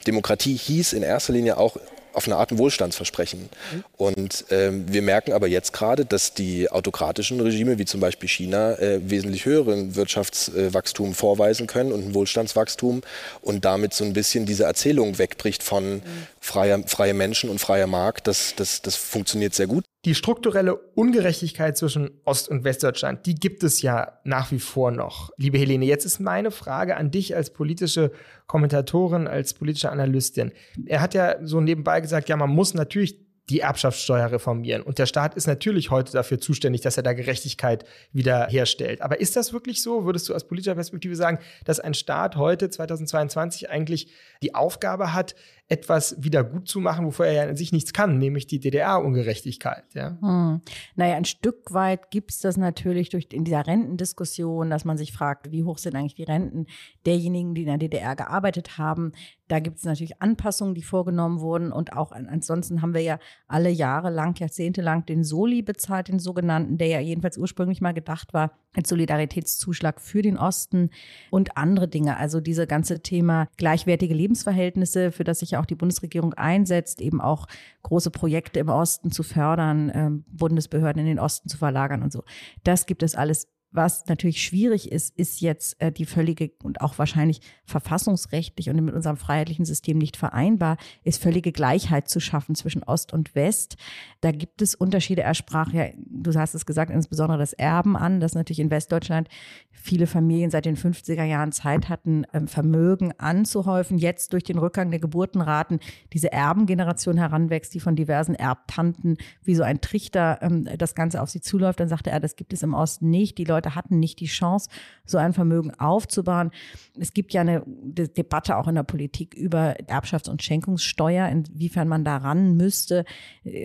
Demokratie 0.06 0.56
hieß 0.56 0.94
in 0.94 1.02
erster 1.02 1.32
Linie 1.32 1.58
auch 1.58 1.76
auf 2.18 2.26
eine 2.26 2.36
Art 2.36 2.50
ein 2.50 2.58
Wohlstandsversprechen. 2.58 3.40
Mhm. 3.40 3.84
Und 3.96 4.44
ähm, 4.50 4.92
wir 4.92 5.02
merken 5.02 5.32
aber 5.32 5.46
jetzt 5.46 5.72
gerade, 5.72 6.04
dass 6.04 6.34
die 6.34 6.68
autokratischen 6.70 7.40
Regime, 7.40 7.78
wie 7.78 7.84
zum 7.84 8.00
Beispiel 8.00 8.28
China, 8.28 8.72
äh, 8.78 9.00
wesentlich 9.08 9.44
höheren 9.44 9.94
Wirtschaftswachstum 9.94 11.14
vorweisen 11.14 11.66
können 11.68 11.92
und 11.92 12.08
ein 12.08 12.14
Wohlstandswachstum 12.14 13.02
und 13.40 13.64
damit 13.64 13.94
so 13.94 14.04
ein 14.04 14.14
bisschen 14.14 14.46
diese 14.46 14.64
Erzählung 14.64 15.18
wegbricht 15.18 15.62
von 15.62 15.94
mhm. 15.94 16.02
Freier, 16.40 16.82
freie 16.86 17.14
Menschen 17.14 17.50
und 17.50 17.60
freier 17.60 17.86
Markt. 17.86 18.26
Das, 18.26 18.54
das, 18.56 18.82
das 18.82 18.96
funktioniert 18.96 19.54
sehr 19.54 19.66
gut 19.66 19.84
die 20.04 20.14
strukturelle 20.14 20.74
Ungerechtigkeit 20.74 21.76
zwischen 21.76 22.10
Ost- 22.24 22.48
und 22.48 22.64
Westdeutschland, 22.64 23.26
die 23.26 23.34
gibt 23.34 23.62
es 23.62 23.82
ja 23.82 24.18
nach 24.24 24.52
wie 24.52 24.58
vor 24.58 24.90
noch. 24.90 25.30
Liebe 25.36 25.58
Helene, 25.58 25.84
jetzt 25.84 26.06
ist 26.06 26.20
meine 26.20 26.50
Frage 26.50 26.96
an 26.96 27.10
dich 27.10 27.34
als 27.36 27.52
politische 27.52 28.12
Kommentatorin, 28.46 29.26
als 29.26 29.54
politische 29.54 29.90
Analystin. 29.90 30.52
Er 30.86 31.00
hat 31.00 31.12
ja 31.12 31.36
so 31.42 31.60
nebenbei 31.60 32.00
gesagt, 32.00 32.28
ja, 32.28 32.36
man 32.36 32.48
muss 32.48 32.74
natürlich 32.74 33.18
die 33.50 33.60
Erbschaftssteuer 33.60 34.30
reformieren. 34.30 34.82
Und 34.82 34.98
der 34.98 35.06
Staat 35.06 35.34
ist 35.34 35.46
natürlich 35.46 35.90
heute 35.90 36.12
dafür 36.12 36.38
zuständig, 36.38 36.82
dass 36.82 36.96
er 36.96 37.02
da 37.02 37.14
Gerechtigkeit 37.14 37.84
wiederherstellt. 38.12 39.00
Aber 39.00 39.20
ist 39.20 39.36
das 39.36 39.52
wirklich 39.52 39.82
so? 39.82 40.04
Würdest 40.04 40.28
du 40.28 40.34
aus 40.34 40.46
politischer 40.46 40.74
Perspektive 40.74 41.16
sagen, 41.16 41.38
dass 41.64 41.80
ein 41.80 41.94
Staat 41.94 42.36
heute 42.36 42.68
2022 42.68 43.70
eigentlich 43.70 44.12
die 44.42 44.54
Aufgabe 44.54 45.14
hat, 45.14 45.34
etwas 45.68 46.16
wieder 46.18 46.44
gut 46.44 46.66
zu 46.66 46.80
machen, 46.80 47.04
wofür 47.04 47.26
er 47.26 47.32
ja 47.32 47.50
an 47.50 47.56
sich 47.56 47.72
nichts 47.72 47.92
kann, 47.92 48.16
nämlich 48.16 48.46
die 48.46 48.58
DDR-Ungerechtigkeit. 48.58 49.84
Ja? 49.94 50.16
Hm. 50.20 50.62
Naja, 50.96 51.16
ein 51.16 51.26
Stück 51.26 51.74
weit 51.74 52.10
gibt 52.10 52.30
es 52.30 52.40
das 52.40 52.56
natürlich 52.56 53.10
durch 53.10 53.28
in 53.32 53.44
dieser 53.44 53.66
Rentendiskussion, 53.66 54.70
dass 54.70 54.86
man 54.86 54.96
sich 54.96 55.12
fragt, 55.12 55.52
wie 55.52 55.64
hoch 55.64 55.76
sind 55.76 55.94
eigentlich 55.94 56.14
die 56.14 56.24
Renten 56.24 56.66
derjenigen, 57.04 57.54
die 57.54 57.62
in 57.62 57.68
der 57.68 57.78
DDR 57.78 58.16
gearbeitet 58.16 58.78
haben. 58.78 59.12
Da 59.46 59.60
gibt 59.60 59.78
es 59.78 59.84
natürlich 59.84 60.22
Anpassungen, 60.22 60.74
die 60.74 60.82
vorgenommen 60.82 61.40
wurden. 61.40 61.70
Und 61.72 61.94
auch 61.94 62.12
ansonsten 62.12 62.80
haben 62.80 62.94
wir 62.94 63.02
ja 63.02 63.18
alle 63.46 63.70
Jahre 63.70 64.10
lang, 64.10 64.38
Jahrzehnte 64.38 64.80
lang 64.80 65.04
den 65.06 65.24
Soli 65.24 65.62
bezahlt, 65.62 66.08
den 66.08 66.18
sogenannten, 66.18 66.78
der 66.78 66.88
ja 66.88 67.00
jedenfalls 67.00 67.36
ursprünglich 67.36 67.80
mal 67.80 67.92
gedacht 67.92 68.32
war 68.32 68.52
als 68.74 68.90
Solidaritätszuschlag 68.90 70.00
für 70.00 70.22
den 70.22 70.36
Osten 70.36 70.90
und 71.30 71.56
andere 71.56 71.88
Dinge. 71.88 72.18
Also 72.18 72.40
diese 72.40 72.66
ganze 72.66 73.00
Thema 73.00 73.48
gleichwertige 73.56 74.14
Lebensverhältnisse, 74.14 75.10
für 75.10 75.24
das 75.24 75.40
sich 75.40 75.52
ja 75.52 75.57
auch 75.58 75.66
die 75.66 75.74
Bundesregierung 75.74 76.34
einsetzt, 76.34 77.00
eben 77.00 77.20
auch 77.20 77.46
große 77.82 78.10
Projekte 78.10 78.60
im 78.60 78.68
Osten 78.68 79.10
zu 79.10 79.22
fördern, 79.22 79.90
ähm, 79.94 80.24
Bundesbehörden 80.28 81.00
in 81.00 81.06
den 81.06 81.18
Osten 81.18 81.48
zu 81.48 81.58
verlagern 81.58 82.02
und 82.02 82.12
so. 82.12 82.24
Das 82.64 82.86
gibt 82.86 83.02
es 83.02 83.14
alles 83.14 83.48
was 83.70 84.06
natürlich 84.06 84.42
schwierig 84.42 84.90
ist, 84.90 85.16
ist 85.18 85.40
jetzt 85.40 85.80
äh, 85.80 85.92
die 85.92 86.06
völlige 86.06 86.50
und 86.62 86.80
auch 86.80 86.98
wahrscheinlich 86.98 87.40
verfassungsrechtlich 87.64 88.70
und 88.70 88.82
mit 88.82 88.94
unserem 88.94 89.18
freiheitlichen 89.18 89.66
System 89.66 89.98
nicht 89.98 90.16
vereinbar, 90.16 90.78
ist 91.04 91.22
völlige 91.22 91.52
Gleichheit 91.52 92.08
zu 92.08 92.18
schaffen 92.18 92.54
zwischen 92.54 92.82
Ost 92.82 93.12
und 93.12 93.34
West. 93.34 93.76
Da 94.20 94.32
gibt 94.32 94.62
es 94.62 94.74
Unterschiede. 94.74 95.22
Er 95.22 95.34
sprach 95.34 95.72
ja, 95.72 95.88
du 95.96 96.34
hast 96.34 96.54
es 96.54 96.66
gesagt, 96.66 96.90
insbesondere 96.90 97.38
das 97.38 97.52
Erben 97.52 97.96
an, 97.96 98.20
dass 98.20 98.34
natürlich 98.34 98.60
in 98.60 98.70
Westdeutschland 98.70 99.28
viele 99.70 100.06
Familien 100.06 100.50
seit 100.50 100.64
den 100.64 100.76
50er 100.76 101.24
Jahren 101.24 101.52
Zeit 101.52 101.88
hatten, 101.88 102.24
ähm, 102.32 102.48
Vermögen 102.48 103.12
anzuhäufen. 103.18 103.98
Jetzt 103.98 104.32
durch 104.32 104.44
den 104.44 104.58
Rückgang 104.58 104.90
der 104.90 105.00
Geburtenraten 105.00 105.78
diese 106.12 106.32
Erbengeneration 106.32 107.16
heranwächst, 107.16 107.74
die 107.74 107.80
von 107.80 107.96
diversen 107.96 108.34
Erbtanten 108.34 109.18
wie 109.42 109.54
so 109.54 109.62
ein 109.62 109.80
Trichter 109.80 110.38
ähm, 110.42 110.68
das 110.78 110.94
Ganze 110.94 111.22
auf 111.22 111.30
sie 111.30 111.40
zuläuft. 111.40 111.80
Dann 111.80 111.88
sagte 111.88 112.10
er, 112.10 112.20
das 112.20 112.36
gibt 112.36 112.52
es 112.52 112.62
im 112.62 112.74
Osten 112.74 113.10
nicht. 113.10 113.38
Die 113.38 113.44
Leute 113.44 113.57
Leute 113.58 113.74
hatten 113.74 113.98
nicht 113.98 114.20
die 114.20 114.26
Chance, 114.26 114.70
so 115.04 115.18
ein 115.18 115.32
Vermögen 115.32 115.74
aufzubauen. 115.74 116.50
Es 116.98 117.12
gibt 117.12 117.32
ja 117.32 117.40
eine 117.40 117.62
De 117.66 118.08
Debatte 118.08 118.56
auch 118.56 118.68
in 118.68 118.76
der 118.76 118.84
Politik 118.84 119.34
über 119.34 119.76
Erbschafts- 119.88 120.30
und 120.30 120.42
Schenkungssteuer, 120.42 121.28
inwiefern 121.28 121.88
man 121.88 122.04
daran 122.04 122.56
müsste, 122.56 123.04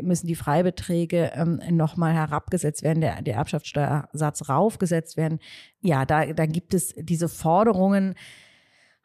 müssen 0.01 0.27
die 0.27 0.35
Freibeträge 0.35 1.31
ähm, 1.35 1.59
nochmal 1.69 2.13
herabgesetzt 2.13 2.83
werden, 2.83 3.01
der, 3.01 3.21
der 3.21 3.35
Erbschaftssteuersatz 3.35 4.49
raufgesetzt 4.49 5.17
werden. 5.17 5.39
Ja, 5.81 6.05
da, 6.05 6.25
da 6.33 6.45
gibt 6.45 6.73
es 6.73 6.93
diese 6.97 7.29
Forderungen, 7.29 8.15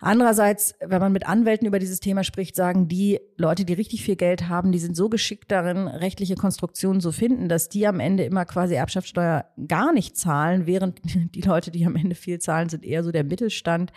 Andererseits, 0.01 0.75
wenn 0.81 1.01
man 1.01 1.13
mit 1.13 1.27
Anwälten 1.27 1.67
über 1.67 1.81
dieses 1.81 1.99
Thema 1.99 2.23
spricht, 2.23 2.55
sagen 2.55 2.87
die 2.87 3.19
Leute, 3.37 3.65
die 3.65 3.73
richtig 3.73 4.05
viel 4.05 4.15
Geld 4.15 4.49
haben, 4.49 4.71
die 4.71 4.79
sind 4.79 4.97
so 4.97 5.09
geschickt 5.09 5.51
darin, 5.51 5.89
rechtliche 5.89 6.37
Konstruktionen 6.37 7.01
zu 7.01 7.11
finden, 7.11 7.49
dass 7.49 7.69
die 7.69 7.85
am 7.85 7.99
Ende 7.99 8.23
immer 8.23 8.45
quasi 8.45 8.75
Erbschaftssteuer 8.75 9.47
gar 9.67 9.93
nicht 9.93 10.17
zahlen, 10.17 10.67
während 10.67 11.01
die 11.35 11.41
Leute, 11.41 11.73
die 11.73 11.85
am 11.85 11.97
Ende 11.97 12.15
viel 12.15 12.39
zahlen, 12.39 12.69
sind 12.69 12.85
eher 12.85 13.03
so 13.03 13.11
der 13.11 13.25
Mittelstand, 13.25 13.93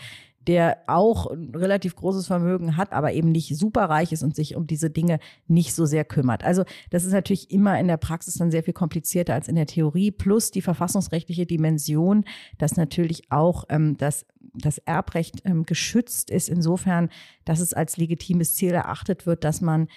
der 0.47 0.77
auch 0.87 1.27
ein 1.27 1.53
relativ 1.53 1.95
großes 1.95 2.27
Vermögen 2.27 2.77
hat, 2.77 2.93
aber 2.93 3.13
eben 3.13 3.31
nicht 3.31 3.55
superreich 3.55 4.11
ist 4.11 4.23
und 4.23 4.35
sich 4.35 4.55
um 4.55 4.65
diese 4.65 4.89
Dinge 4.89 5.19
nicht 5.47 5.73
so 5.73 5.85
sehr 5.85 6.03
kümmert. 6.03 6.43
Also 6.43 6.63
das 6.89 7.03
ist 7.03 7.13
natürlich 7.13 7.51
immer 7.51 7.79
in 7.79 7.87
der 7.87 7.97
Praxis 7.97 8.35
dann 8.35 8.51
sehr 8.51 8.63
viel 8.63 8.73
komplizierter 8.73 9.33
als 9.33 9.47
in 9.47 9.55
der 9.55 9.67
Theorie, 9.67 10.11
plus 10.11 10.51
die 10.51 10.61
verfassungsrechtliche 10.61 11.45
Dimension, 11.45 12.25
dass 12.57 12.77
natürlich 12.77 13.31
auch 13.31 13.65
ähm, 13.69 13.97
das 13.97 14.25
das 14.53 14.79
Erbrecht 14.79 15.43
ähm, 15.45 15.65
geschützt 15.65 16.29
ist, 16.29 16.49
insofern, 16.49 17.09
dass 17.45 17.59
es 17.59 17.73
als 17.73 17.97
legitimes 17.97 18.55
Ziel 18.55 18.71
erachtet 18.71 19.25
wird, 19.25 19.43
dass 19.43 19.61
man 19.61 19.87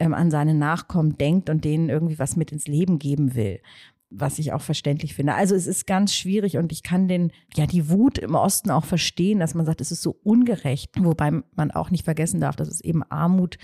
ähm, 0.00 0.14
an 0.14 0.30
seine 0.30 0.54
Nachkommen 0.54 1.16
denkt 1.16 1.50
und 1.50 1.64
denen 1.64 1.90
irgendwie 1.90 2.18
was 2.18 2.34
mit 2.34 2.50
ins 2.50 2.66
Leben 2.66 2.98
geben 2.98 3.34
will 3.34 3.60
was 4.10 4.38
ich 4.38 4.52
auch 4.52 4.60
verständlich 4.60 5.14
finde. 5.14 5.34
Also 5.34 5.54
es 5.54 5.66
ist 5.66 5.86
ganz 5.86 6.14
schwierig 6.14 6.56
und 6.56 6.72
ich 6.72 6.82
kann 6.82 7.08
den, 7.08 7.32
ja, 7.54 7.66
die 7.66 7.88
Wut 7.88 8.18
im 8.18 8.34
Osten 8.34 8.70
auch 8.70 8.84
verstehen, 8.84 9.38
dass 9.38 9.54
man 9.54 9.66
sagt, 9.66 9.80
es 9.80 9.92
ist 9.92 10.02
so 10.02 10.18
ungerecht, 10.24 10.90
wobei 10.98 11.30
man 11.54 11.70
auch 11.70 11.90
nicht 11.90 12.04
vergessen 12.04 12.40
darf, 12.40 12.56
dass 12.56 12.68
es 12.68 12.80
eben 12.80 13.02
Armut 13.04 13.56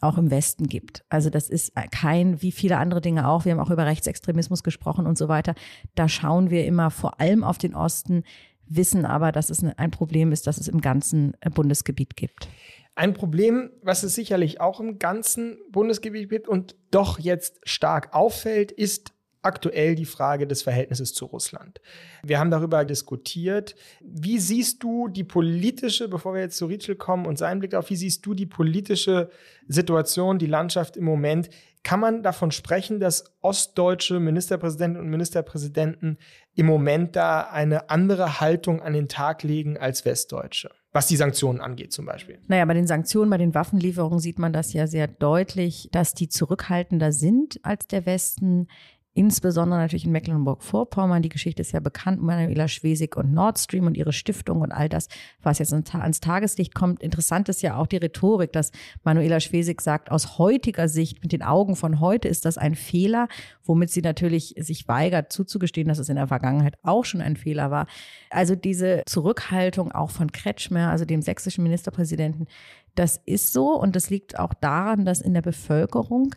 auch 0.00 0.18
im 0.18 0.30
Westen 0.30 0.66
gibt. 0.66 1.04
Also 1.08 1.30
das 1.30 1.48
ist 1.48 1.72
kein, 1.90 2.42
wie 2.42 2.52
viele 2.52 2.78
andere 2.78 3.00
Dinge 3.00 3.28
auch, 3.28 3.44
wir 3.44 3.52
haben 3.52 3.60
auch 3.60 3.70
über 3.70 3.86
Rechtsextremismus 3.86 4.62
gesprochen 4.62 5.06
und 5.06 5.18
so 5.18 5.28
weiter. 5.28 5.54
Da 5.94 6.08
schauen 6.08 6.50
wir 6.50 6.66
immer 6.66 6.90
vor 6.90 7.20
allem 7.20 7.44
auf 7.44 7.58
den 7.58 7.74
Osten, 7.74 8.24
wissen 8.66 9.04
aber, 9.04 9.32
dass 9.32 9.50
es 9.50 9.62
ein 9.62 9.90
Problem 9.90 10.32
ist, 10.32 10.46
dass 10.46 10.58
es 10.58 10.68
im 10.68 10.80
ganzen 10.80 11.36
Bundesgebiet 11.54 12.16
gibt. 12.16 12.48
Ein 12.96 13.12
Problem, 13.12 13.70
was 13.82 14.04
es 14.04 14.14
sicherlich 14.14 14.60
auch 14.60 14.78
im 14.78 14.98
ganzen 14.98 15.58
Bundesgebiet 15.70 16.30
gibt 16.30 16.48
und 16.48 16.76
doch 16.90 17.18
jetzt 17.18 17.60
stark 17.64 18.14
auffällt, 18.14 18.70
ist 18.70 19.13
aktuell 19.44 19.94
die 19.94 20.04
Frage 20.04 20.46
des 20.46 20.62
Verhältnisses 20.62 21.14
zu 21.14 21.26
Russland. 21.26 21.80
Wir 22.22 22.38
haben 22.38 22.50
darüber 22.50 22.84
diskutiert. 22.84 23.74
Wie 24.00 24.38
siehst 24.38 24.82
du 24.82 25.08
die 25.08 25.24
politische, 25.24 26.08
bevor 26.08 26.34
wir 26.34 26.40
jetzt 26.40 26.56
zu 26.56 26.66
Ritschel 26.66 26.96
kommen 26.96 27.26
und 27.26 27.38
seinen 27.38 27.60
Blick 27.60 27.74
auf, 27.74 27.90
wie 27.90 27.96
siehst 27.96 28.24
du 28.26 28.34
die 28.34 28.46
politische 28.46 29.30
Situation, 29.68 30.38
die 30.38 30.46
Landschaft 30.46 30.96
im 30.96 31.04
Moment? 31.04 31.50
Kann 31.84 32.00
man 32.00 32.22
davon 32.22 32.50
sprechen, 32.50 32.98
dass 32.98 33.36
ostdeutsche 33.42 34.18
Ministerpräsidenten 34.18 34.98
und 34.98 35.10
Ministerpräsidenten 35.10 36.16
im 36.54 36.64
Moment 36.64 37.14
da 37.14 37.42
eine 37.42 37.90
andere 37.90 38.40
Haltung 38.40 38.80
an 38.80 38.94
den 38.94 39.06
Tag 39.06 39.42
legen 39.42 39.76
als 39.76 40.06
westdeutsche? 40.06 40.70
Was 40.92 41.08
die 41.08 41.16
Sanktionen 41.16 41.60
angeht 41.60 41.92
zum 41.92 42.06
Beispiel. 42.06 42.38
Naja, 42.46 42.64
bei 42.64 42.72
den 42.72 42.86
Sanktionen, 42.86 43.28
bei 43.28 43.36
den 43.36 43.52
Waffenlieferungen 43.52 44.20
sieht 44.20 44.38
man 44.38 44.52
das 44.52 44.72
ja 44.72 44.86
sehr 44.86 45.08
deutlich, 45.08 45.88
dass 45.92 46.14
die 46.14 46.28
zurückhaltender 46.28 47.12
sind 47.12 47.58
als 47.64 47.86
der 47.86 48.06
Westen. 48.06 48.68
Insbesondere 49.16 49.78
natürlich 49.78 50.06
in 50.06 50.10
Mecklenburg-Vorpommern. 50.10 51.22
Die 51.22 51.28
Geschichte 51.28 51.62
ist 51.62 51.70
ja 51.70 51.78
bekannt, 51.78 52.20
Manuela 52.20 52.66
Schwesig 52.66 53.16
und 53.16 53.32
Nord 53.32 53.60
Stream 53.60 53.86
und 53.86 53.96
ihre 53.96 54.12
Stiftung 54.12 54.60
und 54.60 54.72
all 54.72 54.88
das, 54.88 55.06
was 55.40 55.60
jetzt 55.60 55.72
ans 55.72 56.18
Tageslicht 56.18 56.74
kommt. 56.74 57.00
Interessant 57.00 57.48
ist 57.48 57.62
ja 57.62 57.76
auch 57.76 57.86
die 57.86 57.98
Rhetorik, 57.98 58.52
dass 58.52 58.72
Manuela 59.04 59.38
Schwesig 59.38 59.80
sagt, 59.82 60.10
aus 60.10 60.38
heutiger 60.38 60.88
Sicht, 60.88 61.22
mit 61.22 61.30
den 61.30 61.44
Augen 61.44 61.76
von 61.76 62.00
heute 62.00 62.26
ist 62.26 62.44
das 62.44 62.58
ein 62.58 62.74
Fehler, 62.74 63.28
womit 63.62 63.90
sie 63.90 64.02
natürlich 64.02 64.56
sich 64.58 64.88
weigert 64.88 65.32
zuzugestehen, 65.32 65.86
dass 65.86 66.00
es 66.00 66.08
in 66.08 66.16
der 66.16 66.26
Vergangenheit 66.26 66.76
auch 66.82 67.04
schon 67.04 67.20
ein 67.20 67.36
Fehler 67.36 67.70
war. 67.70 67.86
Also 68.30 68.56
diese 68.56 69.02
Zurückhaltung 69.06 69.92
auch 69.92 70.10
von 70.10 70.32
Kretschmer, 70.32 70.90
also 70.90 71.04
dem 71.04 71.22
sächsischen 71.22 71.62
Ministerpräsidenten, 71.62 72.48
das 72.96 73.20
ist 73.26 73.52
so 73.52 73.78
und 73.78 73.94
das 73.94 74.10
liegt 74.10 74.38
auch 74.38 74.54
daran, 74.54 75.04
dass 75.04 75.20
in 75.20 75.34
der 75.34 75.42
Bevölkerung 75.42 76.34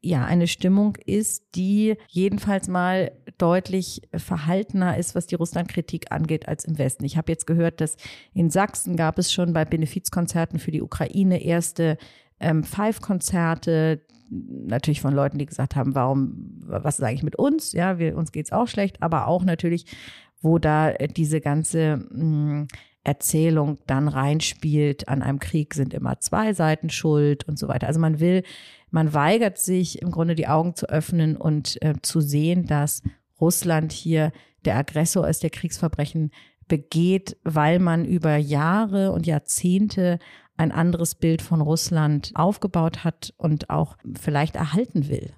ja 0.00 0.24
eine 0.24 0.46
Stimmung 0.46 0.96
ist, 1.04 1.44
die 1.54 1.96
jedenfalls 2.08 2.68
mal 2.68 3.12
deutlich 3.36 4.02
verhaltener 4.14 4.96
ist, 4.96 5.14
was 5.14 5.26
die 5.26 5.34
Russlandkritik 5.34 6.12
angeht, 6.12 6.48
als 6.48 6.64
im 6.64 6.78
Westen. 6.78 7.04
Ich 7.04 7.16
habe 7.16 7.32
jetzt 7.32 7.46
gehört, 7.46 7.80
dass 7.80 7.96
in 8.34 8.50
Sachsen 8.50 8.96
gab 8.96 9.18
es 9.18 9.32
schon 9.32 9.52
bei 9.52 9.64
Benefizkonzerten 9.64 10.58
für 10.58 10.70
die 10.70 10.82
Ukraine 10.82 11.42
erste 11.42 11.98
ähm, 12.40 12.64
Five-Konzerte, 12.64 14.02
natürlich 14.30 15.00
von 15.00 15.14
Leuten, 15.14 15.38
die 15.38 15.46
gesagt 15.46 15.74
haben, 15.74 15.94
warum, 15.94 16.60
was 16.66 16.98
ist 16.98 17.04
eigentlich 17.04 17.22
mit 17.22 17.36
uns? 17.36 17.72
Ja, 17.72 17.98
wir, 17.98 18.16
uns 18.16 18.32
geht's 18.32 18.52
auch 18.52 18.68
schlecht, 18.68 19.02
aber 19.02 19.26
auch 19.26 19.42
natürlich, 19.42 19.86
wo 20.40 20.58
da 20.58 20.92
diese 20.92 21.40
ganze 21.40 21.96
mh, 22.10 22.20
hm, 22.20 22.68
Erzählung 23.04 23.78
dann 23.86 24.06
reinspielt, 24.06 25.08
an 25.08 25.22
einem 25.22 25.38
Krieg 25.38 25.74
sind 25.74 25.94
immer 25.94 26.20
zwei 26.20 26.52
Seiten 26.52 26.90
schuld 26.90 27.48
und 27.48 27.58
so 27.58 27.66
weiter. 27.66 27.86
Also 27.86 28.00
man 28.00 28.20
will, 28.20 28.42
man 28.90 29.12
weigert 29.14 29.58
sich 29.58 30.02
im 30.02 30.10
Grunde 30.10 30.34
die 30.34 30.48
Augen 30.48 30.74
zu 30.74 30.88
öffnen 30.88 31.36
und 31.36 31.80
äh, 31.82 31.94
zu 32.02 32.20
sehen, 32.20 32.66
dass 32.66 33.02
Russland 33.40 33.92
hier 33.92 34.32
der 34.64 34.76
Aggressor 34.76 35.28
ist, 35.28 35.42
der 35.42 35.50
Kriegsverbrechen 35.50 36.30
begeht, 36.66 37.36
weil 37.44 37.78
man 37.78 38.04
über 38.04 38.36
Jahre 38.36 39.12
und 39.12 39.26
Jahrzehnte 39.26 40.18
ein 40.56 40.72
anderes 40.72 41.14
Bild 41.14 41.40
von 41.40 41.60
Russland 41.60 42.32
aufgebaut 42.34 43.04
hat 43.04 43.32
und 43.36 43.70
auch 43.70 43.96
vielleicht 44.20 44.56
erhalten 44.56 45.08
will. 45.08 45.32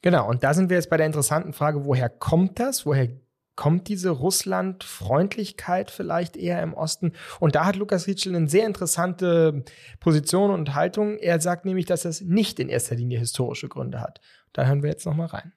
Genau, 0.00 0.28
und 0.28 0.42
da 0.42 0.54
sind 0.54 0.70
wir 0.70 0.76
jetzt 0.76 0.90
bei 0.90 0.96
der 0.96 1.06
interessanten 1.06 1.52
Frage, 1.52 1.84
woher 1.84 2.08
kommt 2.08 2.58
das? 2.58 2.84
Woher 2.86 3.08
kommt 3.56 3.88
diese 3.88 4.10
Russland-Freundlichkeit 4.10 5.90
vielleicht 5.90 6.36
eher 6.36 6.62
im 6.62 6.74
Osten? 6.74 7.12
Und 7.40 7.54
da 7.54 7.64
hat 7.64 7.76
Lukas 7.76 8.06
Ritschel 8.06 8.34
eine 8.34 8.48
sehr 8.48 8.66
interessante 8.66 9.64
Position 10.00 10.50
und 10.50 10.74
Haltung. 10.74 11.18
Er 11.18 11.40
sagt 11.40 11.64
nämlich, 11.64 11.86
dass 11.86 12.02
das 12.02 12.20
nicht 12.20 12.60
in 12.60 12.68
erster 12.68 12.94
Linie 12.94 13.18
historische 13.18 13.68
Gründe 13.68 14.00
hat. 14.00 14.20
Da 14.52 14.66
hören 14.66 14.82
wir 14.82 14.90
jetzt 14.90 15.06
nochmal 15.06 15.28
rein. 15.28 15.52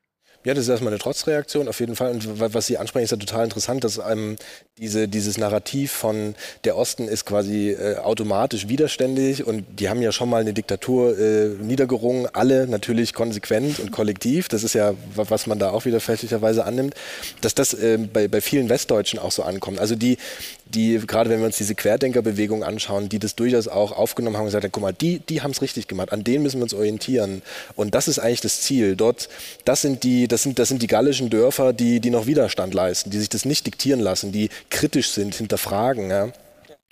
Ja, 0.45 0.53
das 0.53 0.65
ist 0.65 0.69
erstmal 0.69 0.93
eine 0.93 0.99
Trotzreaktion 0.99 1.67
auf 1.67 1.79
jeden 1.79 1.95
Fall. 1.95 2.11
Und 2.11 2.39
was 2.39 2.67
Sie 2.67 2.77
ansprechen, 2.77 3.05
ist 3.05 3.11
ja 3.11 3.17
total 3.17 3.45
interessant, 3.45 3.83
dass 3.83 3.97
ähm, 3.97 4.35
diese, 4.77 5.07
dieses 5.07 5.39
Narrativ 5.39 5.91
von 5.91 6.35
der 6.65 6.77
Osten 6.77 7.07
ist 7.07 7.25
quasi 7.25 7.71
äh, 7.71 7.97
automatisch 7.97 8.67
widerständig 8.67 9.43
und 9.43 9.65
die 9.79 9.89
haben 9.89 10.03
ja 10.03 10.11
schon 10.11 10.29
mal 10.29 10.41
eine 10.41 10.53
Diktatur 10.53 11.17
äh, 11.17 11.47
niedergerungen, 11.47 12.27
alle 12.31 12.67
natürlich 12.67 13.13
konsequent 13.13 13.79
und 13.79 13.91
kollektiv. 13.91 14.47
Das 14.47 14.63
ist 14.63 14.75
ja, 14.75 14.93
was 15.15 15.47
man 15.47 15.57
da 15.57 15.71
auch 15.71 15.85
wieder 15.85 15.99
fälschlicherweise 15.99 16.63
annimmt, 16.63 16.93
dass 17.41 17.55
das 17.55 17.73
äh, 17.73 17.97
bei, 17.97 18.27
bei 18.27 18.39
vielen 18.39 18.69
Westdeutschen 18.69 19.17
auch 19.17 19.31
so 19.31 19.41
ankommt. 19.41 19.79
Also 19.79 19.95
die, 19.95 20.17
die, 20.65 20.99
gerade 21.05 21.29
wenn 21.29 21.39
wir 21.39 21.45
uns 21.45 21.57
diese 21.57 21.75
Querdenkerbewegung 21.75 22.63
anschauen, 22.63 23.07
die 23.07 23.19
das 23.19 23.35
durchaus 23.35 23.67
auch 23.67 23.91
aufgenommen 23.91 24.35
haben 24.35 24.43
und 24.43 24.47
gesagt 24.47 24.63
haben, 24.63 24.71
guck 24.71 24.83
mal, 24.83 24.93
die, 24.93 25.19
die 25.19 25.41
haben 25.41 25.51
es 25.51 25.61
richtig 25.61 25.87
gemacht, 25.87 26.11
an 26.11 26.23
denen 26.23 26.43
müssen 26.43 26.57
wir 26.57 26.63
uns 26.63 26.73
orientieren. 26.73 27.41
Und 27.75 27.93
das 27.93 28.07
ist 28.07 28.19
eigentlich 28.19 28.41
das 28.41 28.61
Ziel. 28.61 28.95
Dort, 28.95 29.29
das 29.63 29.81
sind 29.81 30.03
die, 30.03 30.27
das 30.27 30.43
sind, 30.43 30.57
das 30.59 30.69
sind 30.69 30.81
die 30.81 30.87
gallischen 30.87 31.29
Dörfer, 31.29 31.71
die, 31.71 31.99
die 31.99 32.09
noch 32.09 32.25
Widerstand 32.25 32.73
leisten, 32.73 33.11
die 33.11 33.19
sich 33.19 33.29
das 33.29 33.45
nicht 33.45 33.65
diktieren 33.65 33.99
lassen, 33.99 34.31
die 34.31 34.49
kritisch 34.69 35.11
sind, 35.11 35.35
hinterfragen. 35.35 36.09
Ja. 36.09 36.31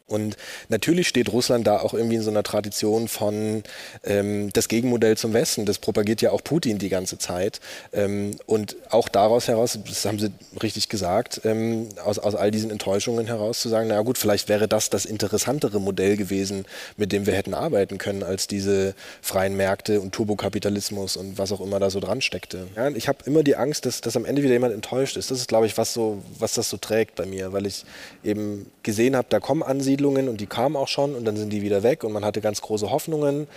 Und 0.06 0.36
natürlich 0.68 1.08
steht 1.08 1.32
Russland 1.32 1.66
da 1.66 1.80
auch 1.80 1.94
irgendwie 1.94 2.16
in 2.16 2.22
so 2.22 2.30
einer 2.30 2.44
Tradition 2.44 3.08
von 3.08 3.64
ähm, 4.04 4.52
das 4.52 4.68
Gegenmodell 4.68 5.16
zum 5.16 5.32
Westen. 5.34 5.66
Das 5.66 5.80
propagiert 5.80 6.22
ja 6.22 6.32
auch 6.32 6.44
Putin 6.44 6.78
die 6.78 6.90
ganze 6.90 7.18
Zeit. 7.18 7.62
Ähm, 7.94 8.32
und 8.46 8.76
auch 8.90 9.08
daraus 9.08 9.48
heraus, 9.48 9.80
das 9.88 10.06
haben 10.06 10.20
Sie 10.20 10.32
richtig 10.62 10.90
gesagt, 10.90 11.42
ähm, 11.46 11.88
aus, 12.04 12.20
aus 12.20 12.36
all 12.36 12.52
diesen 12.52 12.70
Enttäuschungen 12.70 13.28
heraus 13.28 13.62
zu 13.62 13.70
sagen, 13.70 13.88
na 13.88 14.02
gut, 14.02 14.18
vielleicht 14.18 14.50
wäre 14.50 14.68
das 14.68 14.90
das 14.90 15.06
interessantere 15.06 15.80
Modell 15.80 16.18
gewesen, 16.18 16.66
mit 16.98 17.14
dem 17.14 17.26
wir 17.26 17.34
hätten 17.34 17.54
arbeiten 17.54 17.98
können, 17.98 18.24
als 18.24 18.48
diese 18.48 18.96
freien 19.22 19.56
Märkte 19.56 20.02
und 20.02 20.14
Turbokapitalismus 20.14 21.16
und 21.16 21.38
was 21.38 21.54
auch 21.54 21.62
immer 21.62 21.80
da 21.80 21.90
so 21.90 22.02
dran 22.02 22.22
steckte. 22.22 22.68
Ja, 22.76 22.90
ich 22.90 23.08
habe 23.08 23.20
immer 23.26 23.42
die 23.42 23.56
Angst, 23.56 23.86
dass, 23.86 24.02
dass 24.02 24.18
am 24.18 24.26
Ende 24.26 24.44
wieder 24.44 24.54
jemand 24.54 24.74
enttäuscht 24.74 25.16
ist. 25.16 25.32
Das 25.32 25.40
ist, 25.40 25.48
glaube 25.48 25.66
ich, 25.66 25.78
was, 25.78 25.94
so, 25.94 26.22
was 26.38 26.54
das 26.54 26.70
so 26.70 26.76
trägt 26.76 27.16
bei 27.16 27.26
mir, 27.26 27.54
weil 27.54 27.66
ich 27.66 27.86
eben 28.24 28.66
gesehen 28.84 29.16
habe, 29.16 29.28
da 29.30 29.40
kommen 29.40 29.64
Ansiedlungen, 29.64 29.93
Siedlungen 29.94 30.28
und 30.28 30.42
die 30.42 30.48
kamen 30.48 30.76
auch 30.76 30.88
schon 30.88 31.14
und 31.14 31.26
dann 31.26 31.38
sind 31.38 31.52
die 31.52 31.62
wieder 31.62 31.84
weg 31.84 32.04
und 32.04 32.12
man 32.12 32.26
hatte 32.26 32.42
ganz 32.42 32.62
große 32.62 32.90
Hoffnungen. 32.90 33.48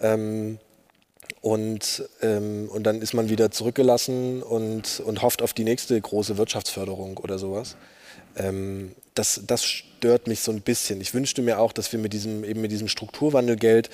Ähm, 0.00 0.58
und, 1.40 2.04
ähm, 2.20 2.68
und 2.72 2.82
dann 2.84 3.00
ist 3.00 3.14
man 3.14 3.28
wieder 3.28 3.50
zurückgelassen 3.50 4.42
und, 4.42 5.00
und 5.04 5.22
hofft 5.22 5.40
auf 5.40 5.52
die 5.52 5.64
nächste 5.64 5.98
große 6.00 6.36
Wirtschaftsförderung 6.36 7.16
oder 7.18 7.38
sowas. 7.38 7.76
Ähm, 8.36 8.92
das, 9.14 9.40
das 9.46 9.64
stört 9.64 10.26
mich 10.26 10.40
so 10.40 10.52
ein 10.52 10.60
bisschen. 10.60 11.00
Ich 11.00 11.14
wünschte 11.14 11.42
mir 11.42 11.58
auch, 11.58 11.72
dass 11.72 11.92
wir 11.92 11.98
mit 11.98 12.12
diesem, 12.12 12.44
eben 12.44 12.60
mit 12.60 12.70
diesem 12.70 12.88
Strukturwandelgeld 12.88 13.88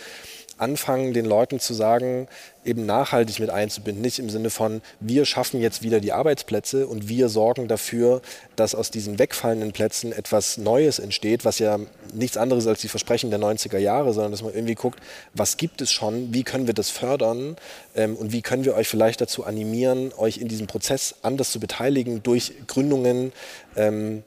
anfangen, 0.58 1.12
den 1.12 1.24
Leuten 1.24 1.60
zu 1.60 1.74
sagen, 1.74 2.28
eben 2.64 2.86
nachhaltig 2.86 3.40
mit 3.40 3.50
einzubinden. 3.50 4.02
Nicht 4.02 4.18
im 4.18 4.30
Sinne 4.30 4.50
von, 4.50 4.80
wir 5.00 5.24
schaffen 5.24 5.60
jetzt 5.60 5.82
wieder 5.82 6.00
die 6.00 6.12
Arbeitsplätze 6.12 6.86
und 6.86 7.08
wir 7.08 7.28
sorgen 7.28 7.68
dafür, 7.68 8.22
dass 8.56 8.74
aus 8.74 8.90
diesen 8.90 9.18
wegfallenden 9.18 9.72
Plätzen 9.72 10.12
etwas 10.12 10.56
Neues 10.56 10.98
entsteht, 10.98 11.44
was 11.44 11.58
ja 11.58 11.78
nichts 12.12 12.36
anderes 12.36 12.66
als 12.66 12.80
die 12.80 12.88
Versprechen 12.88 13.30
der 13.30 13.38
90er 13.38 13.78
Jahre, 13.78 14.12
sondern 14.12 14.32
dass 14.32 14.42
man 14.42 14.54
irgendwie 14.54 14.74
guckt, 14.74 15.00
was 15.34 15.56
gibt 15.56 15.80
es 15.80 15.92
schon, 15.92 16.32
wie 16.32 16.44
können 16.44 16.66
wir 16.66 16.74
das 16.74 16.90
fördern 16.90 17.56
ähm, 17.94 18.16
und 18.16 18.32
wie 18.32 18.42
können 18.42 18.64
wir 18.64 18.74
euch 18.74 18.88
vielleicht 18.88 19.20
dazu 19.20 19.44
animieren, 19.44 20.12
euch 20.16 20.38
in 20.38 20.48
diesem 20.48 20.66
Prozess 20.66 21.16
anders 21.22 21.50
zu 21.50 21.60
beteiligen 21.60 22.22
durch 22.22 22.52
Gründungen. 22.66 23.32
Ähm, 23.76 24.22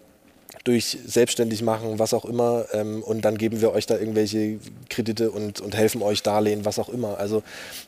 durch 0.67 0.97
selbstständig 1.05 1.61
machen, 1.61 1.97
was 1.97 2.13
auch 2.13 2.25
immer. 2.25 2.65
Ähm, 2.73 3.01
und 3.01 3.23
dann 3.23 3.37
geben 3.37 3.61
wir 3.61 3.71
euch 3.71 3.85
da 3.85 3.97
irgendwelche 3.97 4.59
Kredite 4.89 5.31
und, 5.31 5.61
und 5.61 5.75
helfen 5.75 6.01
euch 6.01 6.23
Darlehen, 6.23 6.65
was 6.65 6.77
auch 6.77 6.89
immer. 6.89 7.17
Also 7.17 7.41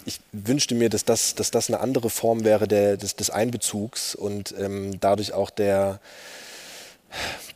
ich 0.05 0.21
wünschte 0.31 0.75
mir, 0.75 0.89
dass 0.89 1.03
das, 1.03 1.35
dass 1.35 1.51
das 1.51 1.69
eine 1.69 1.81
andere 1.81 2.09
Form 2.09 2.45
wäre 2.45 2.67
der, 2.67 2.95
des, 2.95 3.17
des 3.17 3.29
Einbezugs 3.29 4.15
und 4.15 4.55
ähm, 4.57 4.97
dadurch 5.01 5.33
auch 5.33 5.49
der, 5.49 5.99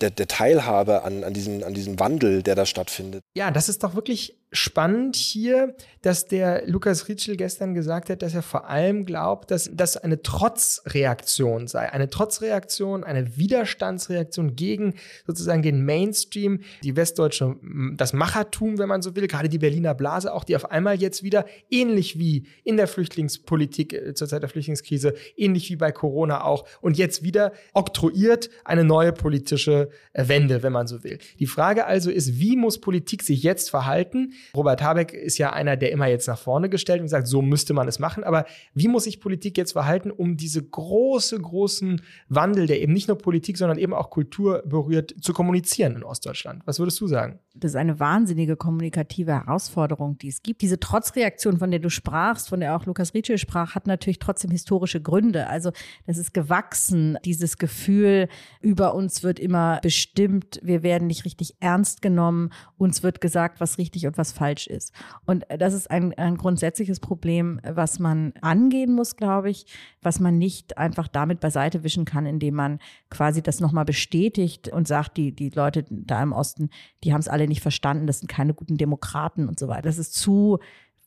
der, 0.02 0.10
der 0.10 0.28
Teilhabe 0.28 1.04
an, 1.04 1.24
an, 1.24 1.34
diesem, 1.34 1.64
an 1.64 1.74
diesem 1.74 2.00
Wandel, 2.00 2.44
der 2.44 2.56
da 2.56 2.66
stattfindet. 2.66 3.24
Ja, 3.34 3.50
das 3.50 3.70
ist 3.70 3.84
doch 3.84 3.96
wirklich 3.96 4.36
spannend 4.54 5.16
hier, 5.16 5.76
dass 6.02 6.28
der 6.28 6.68
Lukas 6.68 7.08
Ritschel 7.08 7.36
gestern 7.36 7.74
gesagt 7.74 8.10
hat, 8.10 8.22
dass 8.22 8.36
er 8.36 8.44
vor 8.44 8.70
allem 8.70 9.06
glaubt, 9.06 9.52
dass 9.52 9.70
das 9.74 9.98
eine 9.98 10.22
Trotzreaktion 10.22 11.68
sei. 11.68 11.92
Eine 11.92 12.10
Trotzreaktion, 12.10 13.04
eine 13.04 13.36
Widerstandsreaktion 13.36 14.56
gegen 14.56 14.94
sozusagen 15.26 15.63
den 15.63 15.84
Mainstream, 15.84 16.62
die 16.84 16.96
westdeutsche, 16.96 17.56
das 17.96 18.13
Machertum, 18.13 18.78
wenn 18.78 18.88
man 18.88 19.02
so 19.02 19.16
will, 19.16 19.28
gerade 19.28 19.50
die 19.50 19.58
Berliner 19.58 19.96
Blase 19.96 20.34
auch, 20.34 20.44
die 20.44 20.56
auf 20.56 20.70
einmal 20.70 21.02
jetzt 21.02 21.24
wieder 21.24 21.46
ähnlich 21.72 22.20
wie 22.20 22.48
in 22.63 22.78
der 22.78 22.88
Flüchtlingspolitik 22.88 23.94
äh, 23.94 24.13
zur 24.13 24.28
Zeit 24.28 24.44
der 24.44 24.50
Flüchtlingskrise, 24.50 25.16
ähnlich 25.36 25.70
wie 25.70 25.76
bei 25.76 25.92
Corona 25.92 26.44
auch 26.44 26.66
und 26.82 26.98
jetzt 26.98 27.24
wieder 27.24 27.54
oktroyiert 27.74 28.50
eine 28.66 28.84
neue 28.84 29.13
politische 29.13 29.89
äh, 30.13 30.28
Wende, 30.28 30.63
wenn 30.63 30.74
man 30.74 30.88
so 30.88 31.04
will. 31.04 31.18
Die 31.39 31.48
Frage 31.48 31.86
also 31.86 32.12
ist, 32.12 32.39
wie 32.39 32.56
muss 32.56 32.80
Politik 32.80 33.24
sich 33.24 33.44
jetzt 33.44 33.70
verhalten? 33.70 34.34
Robert 34.56 34.82
Habeck 34.82 35.14
ist 35.14 35.38
ja 35.38 35.54
einer, 35.54 35.78
der 35.78 35.92
immer 35.92 36.08
jetzt 36.08 36.28
nach 36.28 36.38
vorne 36.38 36.70
gestellt 36.70 37.02
und 37.02 37.08
sagt, 37.08 37.28
so 37.28 37.42
müsste 37.42 37.74
man 37.74 37.88
es 37.88 38.00
machen. 38.00 38.24
Aber 38.24 38.46
wie 38.74 38.88
muss 38.88 39.06
sich 39.06 39.20
Politik 39.20 39.58
jetzt 39.58 39.74
verhalten, 39.74 40.12
um 40.12 40.38
diese 40.38 40.64
große, 40.64 41.40
großen 41.40 42.02
Wandel, 42.30 42.68
der 42.68 42.82
eben 42.82 42.94
nicht 42.94 43.08
nur 43.08 43.18
Politik, 43.18 43.58
sondern 43.58 43.78
eben 43.78 43.94
auch 43.94 44.10
Kultur 44.10 44.64
berührt, 44.66 45.14
zu 45.22 45.34
kommunizieren 45.34 45.96
in 45.96 46.04
Ostdeutschland? 46.04 46.62
Was 46.66 46.80
würdest 46.80 47.00
du 47.02 47.08
sagen? 47.08 47.40
Das 47.56 47.72
ist 47.72 47.76
eine 47.76 48.00
wahnsinnige 48.00 48.56
kommunikative 48.56 49.32
Herausforderung, 49.32 50.18
die 50.18 50.30
es 50.30 50.42
gibt. 50.42 50.62
Diese 50.62 50.80
Trotzreaktion, 50.80 51.60
von 51.60 51.70
der 51.70 51.80
du 51.80 51.90
sprachst, 51.90 52.50
von 52.50 52.60
der 52.60 52.76
auch 52.76 52.86
Lukas 52.86 53.14
Rietschel 53.14 53.38
sprach, 53.38 53.76
hat 53.76 53.86
natürlich 53.86 54.20
trotzdem 54.20 54.50
historische 54.50 55.02
Gründe. 55.02 55.48
Also 55.48 55.72
das 56.08 56.18
ist 56.18 56.34
gewachsen, 56.34 57.18
dieses 57.26 57.58
Gefühl, 57.58 58.28
über 58.60 58.96
uns 58.96 59.24
wird 59.24 59.40
immer 59.40 59.80
bestimmt, 59.82 60.60
wir 60.64 60.84
werden 60.84 61.08
nicht 61.08 61.26
richtig 61.26 61.56
ernst 61.60 62.02
genommen, 62.02 62.50
uns 62.78 63.04
wird 63.04 63.22
gesagt, 63.22 63.62
was 63.62 63.78
richtig 63.78 64.08
und 64.08 64.18
was 64.18 64.32
falsch 64.34 64.67
ist. 64.67 64.93
Und 65.26 65.46
das 65.58 65.74
ist 65.74 65.89
ein, 65.89 66.13
ein 66.15 66.36
grundsätzliches 66.38 67.00
Problem, 67.00 67.60
was 67.63 68.00
man 68.00 68.34
angehen 68.41 68.93
muss, 68.93 69.15
glaube 69.15 69.50
ich, 69.50 69.65
was 70.02 70.19
man 70.19 70.38
nicht 70.38 70.78
einfach 70.78 71.08
damit 71.08 71.39
beiseite 71.39 71.84
wischen 71.84 72.06
kann, 72.06 72.26
indem 72.26 72.56
man 72.56 72.80
quasi 73.10 73.41
das 73.41 73.60
nochmal 73.60 73.86
bestätigt 73.86 74.67
und 74.69 74.88
sagt, 74.88 75.17
die, 75.17 75.32
die 75.34 75.50
Leute 75.50 75.86
da 75.89 76.22
im 76.22 76.34
Osten, 76.34 76.69
die 77.04 77.13
haben 77.13 77.22
es 77.22 77.28
alle 77.28 77.48
nicht 77.48 77.62
verstanden, 77.62 78.08
das 78.08 78.19
sind 78.19 78.28
keine 78.28 78.54
guten 78.54 78.78
Demokraten 78.78 79.48
und 79.48 79.60
so 79.60 79.67
weiter. 79.67 79.84
Das 79.84 79.98
ist 79.98 80.13
zu 80.13 80.60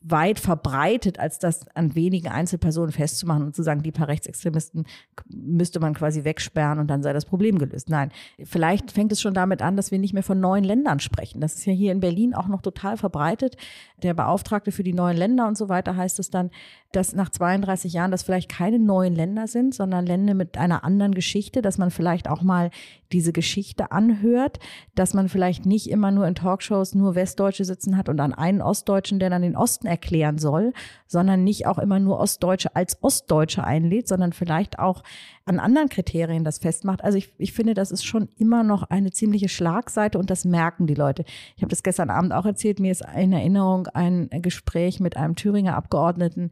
weit 0.03 0.39
verbreitet, 0.39 1.19
als 1.19 1.39
das 1.39 1.67
an 1.75 1.95
wenigen 1.95 2.29
Einzelpersonen 2.29 2.93
festzumachen 2.93 3.45
und 3.45 3.57
zu 3.57 3.63
sagen, 3.63 3.83
die 3.83 3.91
paar 3.91 4.09
Rechtsextremisten 4.09 4.87
müsste 5.29 5.81
man 5.81 5.95
quasi 5.95 6.23
wegsperren 6.23 6.79
und 6.79 6.89
dann 6.89 7.03
sei 7.03 7.13
das 7.13 7.25
Problem 7.25 7.59
gelöst. 7.59 7.89
Nein, 7.89 8.13
vielleicht 8.45 8.93
fängt 8.93 9.11
es 9.13 9.21
schon 9.21 9.35
damit 9.35 9.63
an, 9.63 9.77
dass 9.77 9.91
wir 9.91 9.99
nicht 9.99 10.13
mehr 10.15 10.23
von 10.23 10.39
neuen 10.39 10.65
Ländern 10.65 11.01
sprechen. 11.01 11.41
Das 11.41 11.55
ist 11.55 11.67
ja 11.67 11.73
hier 11.73 11.93
in 11.93 12.01
Berlin 12.01 12.35
auch 12.35 12.47
noch 12.47 12.63
total 12.63 12.97
verbreitet. 12.97 13.57
Der 14.03 14.15
Beauftragte 14.15 14.71
für 14.71 14.83
die 14.83 14.93
neuen 14.93 15.17
Länder 15.17 15.49
und 15.49 15.57
so 15.57 15.69
weiter 15.69 15.97
heißt 15.97 16.19
es 16.19 16.31
dann, 16.31 16.51
dass 16.93 17.15
nach 17.15 17.31
32 17.31 17.93
Jahren 17.93 18.11
das 18.11 18.23
vielleicht 18.23 18.51
keine 18.51 18.79
neuen 18.79 19.15
Länder 19.15 19.47
sind, 19.49 19.75
sondern 19.75 20.07
Länder 20.07 20.35
mit 20.35 20.57
einer 20.57 20.85
anderen 20.85 21.15
Geschichte, 21.15 21.63
dass 21.63 21.79
man 21.79 21.91
vielleicht 21.91 22.29
auch 22.29 22.43
mal 22.43 22.71
diese 23.13 23.33
Geschichte 23.33 23.93
anhört, 23.93 24.59
dass 24.95 25.15
man 25.15 25.29
vielleicht 25.29 25.67
nicht 25.67 25.91
immer 25.91 26.11
nur 26.11 26.27
in 26.27 26.35
Talkshows 26.35 26.95
nur 26.95 27.15
Westdeutsche 27.15 27.65
sitzen 27.65 27.97
hat 27.97 28.09
und 28.09 28.17
dann 28.17 28.33
einen 28.33 28.63
Ostdeutschen, 28.63 29.19
der 29.19 29.31
dann 29.31 29.43
den 29.43 29.57
Osten 29.57 29.86
erklären 29.87 30.39
soll, 30.39 30.73
sondern 31.07 31.45
nicht 31.45 31.67
auch 31.67 31.79
immer 31.79 31.99
nur 31.99 32.19
Ostdeutsche 32.19 32.75
als 32.75 33.03
Ostdeutsche 33.03 33.65
einlädt, 33.65 34.09
sondern 34.09 34.33
vielleicht 34.33 34.79
auch 34.79 35.03
an 35.45 35.61
anderen 35.61 35.89
Kriterien 35.89 36.45
das 36.45 36.59
festmacht. 36.59 37.03
Also 37.05 37.19
ich, 37.19 37.33
ich 37.39 37.53
finde, 37.53 37.75
das 37.75 37.91
ist 37.91 38.05
schon 38.05 38.29
immer 38.37 38.63
noch 38.63 38.83
eine 38.85 39.11
ziemliche 39.13 39.49
Schlagseite 39.49 40.19
und 40.19 40.31
das 40.31 40.45
merken 40.45 40.87
die 40.87 40.95
Leute. 40.95 41.25
Ich 41.57 41.63
habe 41.63 41.71
das 41.71 41.83
gestern 41.83 42.11
Abend 42.11 42.33
auch 42.33 42.47
erzählt, 42.47 42.81
mir 42.81 42.93
ist 42.93 43.05
in 43.17 43.33
Erinnerung 43.33 43.87
ein 43.89 44.29
Gespräch 44.43 45.01
mit 45.01 45.17
einem 45.17 45.37
Thüringer 45.37 45.77
Abgeordneten 45.77 46.51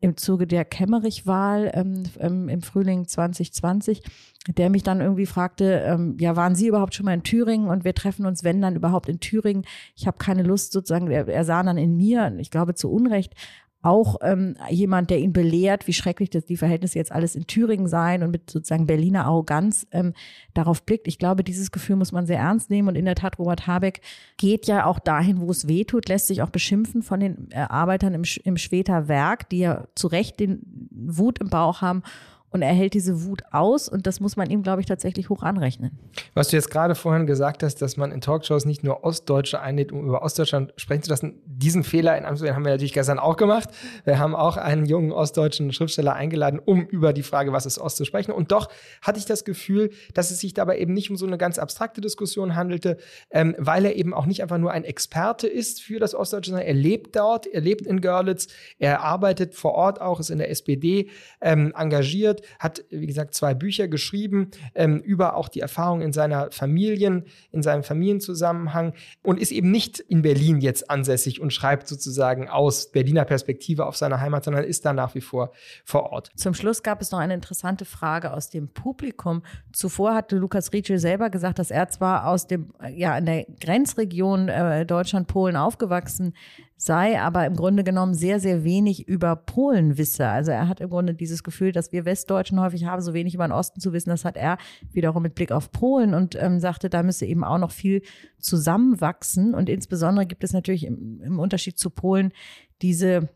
im 0.00 0.16
Zuge 0.16 0.46
der 0.46 0.64
Kemmerich-Wahl 0.64 1.70
ähm, 1.74 2.04
ähm, 2.18 2.48
im 2.48 2.62
Frühling 2.62 3.06
2020, 3.06 4.02
der 4.48 4.70
mich 4.70 4.82
dann 4.82 5.00
irgendwie 5.00 5.26
fragte, 5.26 5.82
ähm, 5.86 6.16
ja, 6.18 6.36
waren 6.36 6.54
Sie 6.54 6.68
überhaupt 6.68 6.94
schon 6.94 7.04
mal 7.04 7.14
in 7.14 7.22
Thüringen 7.22 7.68
und 7.68 7.84
wir 7.84 7.94
treffen 7.94 8.24
uns, 8.24 8.42
wenn 8.42 8.62
dann 8.62 8.76
überhaupt 8.76 9.08
in 9.08 9.20
Thüringen. 9.20 9.66
Ich 9.94 10.06
habe 10.06 10.16
keine 10.16 10.42
Lust 10.42 10.72
sozusagen, 10.72 11.10
er, 11.10 11.28
er 11.28 11.44
sah 11.44 11.62
dann 11.62 11.76
in 11.76 11.96
mir, 11.96 12.34
ich 12.38 12.50
glaube 12.50 12.74
zu 12.74 12.90
Unrecht, 12.90 13.34
auch 13.82 14.16
ähm, 14.22 14.56
jemand, 14.68 15.10
der 15.10 15.18
ihn 15.20 15.32
belehrt, 15.32 15.86
wie 15.86 15.94
schrecklich 15.94 16.28
das 16.28 16.44
die 16.44 16.58
Verhältnisse 16.58 16.98
jetzt 16.98 17.12
alles 17.12 17.34
in 17.34 17.46
Thüringen 17.46 17.88
seien 17.88 18.22
und 18.22 18.30
mit 18.30 18.50
sozusagen 18.50 18.86
Berliner 18.86 19.24
Arroganz 19.24 19.86
ähm, 19.90 20.12
darauf 20.52 20.82
blickt. 20.82 21.08
Ich 21.08 21.18
glaube, 21.18 21.44
dieses 21.44 21.70
Gefühl 21.70 21.96
muss 21.96 22.12
man 22.12 22.26
sehr 22.26 22.38
ernst 22.38 22.68
nehmen 22.68 22.88
und 22.88 22.96
in 22.96 23.06
der 23.06 23.14
Tat, 23.14 23.38
Robert 23.38 23.66
Habeck 23.66 24.02
geht 24.36 24.66
ja 24.66 24.84
auch 24.84 24.98
dahin, 24.98 25.40
wo 25.40 25.50
es 25.50 25.66
weh 25.66 25.84
tut, 25.84 26.08
lässt 26.08 26.26
sich 26.26 26.42
auch 26.42 26.50
beschimpfen 26.50 27.02
von 27.02 27.20
den 27.20 27.48
äh, 27.52 27.60
Arbeitern 27.60 28.12
im, 28.12 28.24
im 28.44 28.56
Schweter 28.58 29.08
Werk, 29.08 29.48
die 29.48 29.60
ja 29.60 29.86
zu 29.94 30.08
Recht 30.08 30.40
den 30.40 30.60
Wut 30.90 31.38
im 31.38 31.48
Bauch 31.48 31.80
haben 31.80 32.02
und 32.50 32.62
er 32.62 32.72
hält 32.72 32.94
diese 32.94 33.24
Wut 33.24 33.42
aus 33.52 33.88
und 33.88 34.06
das 34.06 34.20
muss 34.20 34.36
man 34.36 34.50
ihm, 34.50 34.62
glaube 34.62 34.80
ich, 34.80 34.86
tatsächlich 34.86 35.28
hoch 35.28 35.42
anrechnen. 35.42 35.98
Was 36.34 36.48
du 36.48 36.56
jetzt 36.56 36.70
gerade 36.70 36.94
vorhin 36.94 37.26
gesagt 37.26 37.62
hast, 37.62 37.76
dass 37.76 37.96
man 37.96 38.10
in 38.10 38.20
Talkshows 38.20 38.64
nicht 38.64 38.82
nur 38.82 39.04
Ostdeutsche 39.04 39.60
einlädt, 39.60 39.92
um 39.92 40.04
über 40.04 40.22
Ostdeutschland 40.22 40.72
sprechen 40.76 41.02
zu 41.02 41.10
lassen, 41.10 41.40
diesen 41.46 41.84
Fehler 41.84 42.18
in 42.18 42.24
Amsterdam 42.24 42.56
haben 42.56 42.64
wir 42.64 42.72
natürlich 42.72 42.92
gestern 42.92 43.18
auch 43.18 43.36
gemacht. 43.36 43.68
Wir 44.04 44.18
haben 44.18 44.34
auch 44.34 44.56
einen 44.56 44.84
jungen 44.84 45.12
ostdeutschen 45.12 45.72
Schriftsteller 45.72 46.14
eingeladen, 46.14 46.60
um 46.64 46.86
über 46.86 47.12
die 47.12 47.22
Frage, 47.22 47.52
was 47.52 47.66
ist 47.66 47.78
Ost 47.78 47.96
zu 47.96 48.04
sprechen. 48.04 48.32
Und 48.32 48.50
doch 48.50 48.68
hatte 49.02 49.18
ich 49.18 49.26
das 49.26 49.44
Gefühl, 49.44 49.90
dass 50.14 50.30
es 50.30 50.40
sich 50.40 50.52
dabei 50.52 50.78
eben 50.78 50.92
nicht 50.92 51.10
um 51.10 51.16
so 51.16 51.26
eine 51.26 51.38
ganz 51.38 51.58
abstrakte 51.58 52.00
Diskussion 52.00 52.56
handelte, 52.56 52.96
ähm, 53.30 53.54
weil 53.58 53.84
er 53.84 53.94
eben 53.94 54.12
auch 54.12 54.26
nicht 54.26 54.42
einfach 54.42 54.58
nur 54.58 54.72
ein 54.72 54.84
Experte 54.84 55.46
ist 55.46 55.82
für 55.82 56.00
das 56.00 56.14
Ostdeutsche, 56.14 56.50
sondern 56.50 56.66
er 56.66 56.74
lebt 56.74 57.14
dort, 57.14 57.46
er 57.46 57.60
lebt 57.60 57.86
in 57.86 58.00
Görlitz, 58.00 58.48
er 58.78 59.02
arbeitet 59.02 59.54
vor 59.54 59.74
Ort 59.74 60.00
auch, 60.00 60.18
ist 60.18 60.30
in 60.30 60.38
der 60.38 60.50
SPD 60.50 61.08
ähm, 61.40 61.72
engagiert 61.76 62.39
hat, 62.58 62.84
wie 62.90 63.06
gesagt, 63.06 63.34
zwei 63.34 63.54
Bücher 63.54 63.88
geschrieben 63.88 64.50
ähm, 64.74 64.98
über 65.00 65.36
auch 65.36 65.48
die 65.48 65.60
Erfahrungen 65.60 66.02
in 66.02 66.12
seiner 66.12 66.50
Familien, 66.50 67.24
in 67.52 67.62
seinem 67.62 67.82
Familienzusammenhang 67.82 68.94
und 69.22 69.40
ist 69.40 69.52
eben 69.52 69.70
nicht 69.70 70.00
in 70.00 70.22
Berlin 70.22 70.60
jetzt 70.60 70.90
ansässig 70.90 71.40
und 71.40 71.52
schreibt 71.52 71.88
sozusagen 71.88 72.48
aus 72.48 72.90
Berliner 72.90 73.24
Perspektive 73.24 73.86
auf 73.86 73.96
seine 73.96 74.20
Heimat, 74.20 74.44
sondern 74.44 74.64
ist 74.64 74.84
da 74.84 74.92
nach 74.92 75.14
wie 75.14 75.20
vor 75.20 75.52
vor 75.84 76.12
Ort. 76.12 76.30
Zum 76.36 76.54
Schluss 76.54 76.82
gab 76.82 77.00
es 77.00 77.10
noch 77.10 77.18
eine 77.18 77.34
interessante 77.34 77.84
Frage 77.84 78.32
aus 78.32 78.50
dem 78.50 78.68
Publikum. 78.68 79.42
Zuvor 79.72 80.14
hatte 80.14 80.36
Lukas 80.36 80.72
Rietschel 80.72 80.98
selber 80.98 81.30
gesagt, 81.30 81.58
dass 81.58 81.70
er 81.70 81.88
zwar 81.88 82.26
aus 82.26 82.46
dem, 82.46 82.72
ja, 82.94 83.16
in 83.18 83.26
der 83.26 83.46
Grenzregion 83.60 84.48
äh, 84.48 84.86
Deutschland-Polen 84.86 85.56
aufgewachsen 85.56 86.34
sei, 86.80 87.20
aber 87.20 87.44
im 87.44 87.56
Grunde 87.56 87.84
genommen 87.84 88.14
sehr, 88.14 88.40
sehr 88.40 88.64
wenig 88.64 89.06
über 89.06 89.36
Polen 89.36 89.98
wisse. 89.98 90.26
Also 90.26 90.50
er 90.50 90.66
hat 90.66 90.80
im 90.80 90.88
Grunde 90.88 91.12
dieses 91.12 91.44
Gefühl, 91.44 91.72
dass 91.72 91.92
wir 91.92 92.06
Westdeutschen 92.06 92.58
häufig 92.58 92.86
haben, 92.86 93.02
so 93.02 93.12
wenig 93.12 93.34
über 93.34 93.46
den 93.46 93.52
Osten 93.52 93.80
zu 93.80 93.92
wissen. 93.92 94.08
Das 94.08 94.24
hat 94.24 94.38
er 94.38 94.56
wiederum 94.90 95.22
mit 95.22 95.34
Blick 95.34 95.52
auf 95.52 95.70
Polen 95.72 96.14
und 96.14 96.36
ähm, 96.40 96.58
sagte, 96.58 96.88
da 96.88 97.02
müsse 97.02 97.26
eben 97.26 97.44
auch 97.44 97.58
noch 97.58 97.70
viel 97.70 98.00
zusammenwachsen. 98.38 99.54
Und 99.54 99.68
insbesondere 99.68 100.24
gibt 100.24 100.42
es 100.42 100.54
natürlich 100.54 100.86
im, 100.86 101.20
im 101.20 101.38
Unterschied 101.38 101.78
zu 101.78 101.90
Polen 101.90 102.32
diese 102.80 103.28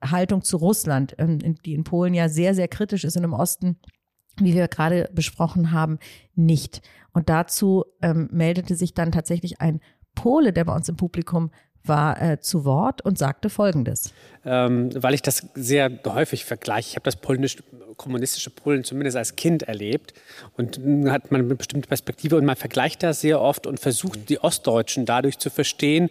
Haltung 0.00 0.42
zu 0.42 0.56
Russland, 0.58 1.16
ähm, 1.18 1.40
die 1.64 1.74
in 1.74 1.82
Polen 1.82 2.14
ja 2.14 2.28
sehr, 2.28 2.54
sehr 2.54 2.68
kritisch 2.68 3.02
ist 3.02 3.16
und 3.16 3.24
im 3.24 3.34
Osten 3.34 3.78
wie 4.38 4.54
wir 4.54 4.66
gerade 4.66 5.10
besprochen 5.12 5.72
haben, 5.72 5.98
nicht. 6.34 6.80
Und 7.12 7.28
dazu 7.28 7.84
ähm, 8.00 8.30
meldete 8.32 8.76
sich 8.76 8.94
dann 8.94 9.12
tatsächlich 9.12 9.60
ein 9.60 9.80
Pole, 10.14 10.54
der 10.54 10.64
bei 10.64 10.74
uns 10.74 10.88
im 10.88 10.96
Publikum 10.96 11.50
war 11.84 12.20
äh, 12.20 12.40
zu 12.40 12.64
Wort 12.64 13.02
und 13.02 13.18
sagte 13.18 13.50
Folgendes. 13.50 14.12
Ähm, 14.44 14.90
weil 14.94 15.14
ich 15.14 15.22
das 15.22 15.46
sehr 15.54 15.90
häufig 16.06 16.44
vergleiche. 16.44 16.90
Ich 16.90 16.96
habe 16.96 17.04
das 17.04 17.16
polnisch, 17.16 17.58
kommunistische 17.96 18.50
Polen 18.50 18.84
zumindest 18.84 19.16
als 19.16 19.36
Kind 19.36 19.64
erlebt 19.64 20.14
und 20.56 20.80
hat 21.06 21.30
man 21.30 21.42
eine 21.42 21.54
bestimmte 21.54 21.88
Perspektive 21.88 22.36
und 22.36 22.44
man 22.44 22.56
vergleicht 22.56 23.02
das 23.02 23.20
sehr 23.20 23.40
oft 23.40 23.66
und 23.66 23.78
versucht, 23.80 24.28
die 24.28 24.40
Ostdeutschen 24.40 25.06
dadurch 25.06 25.38
zu 25.38 25.50
verstehen, 25.50 26.08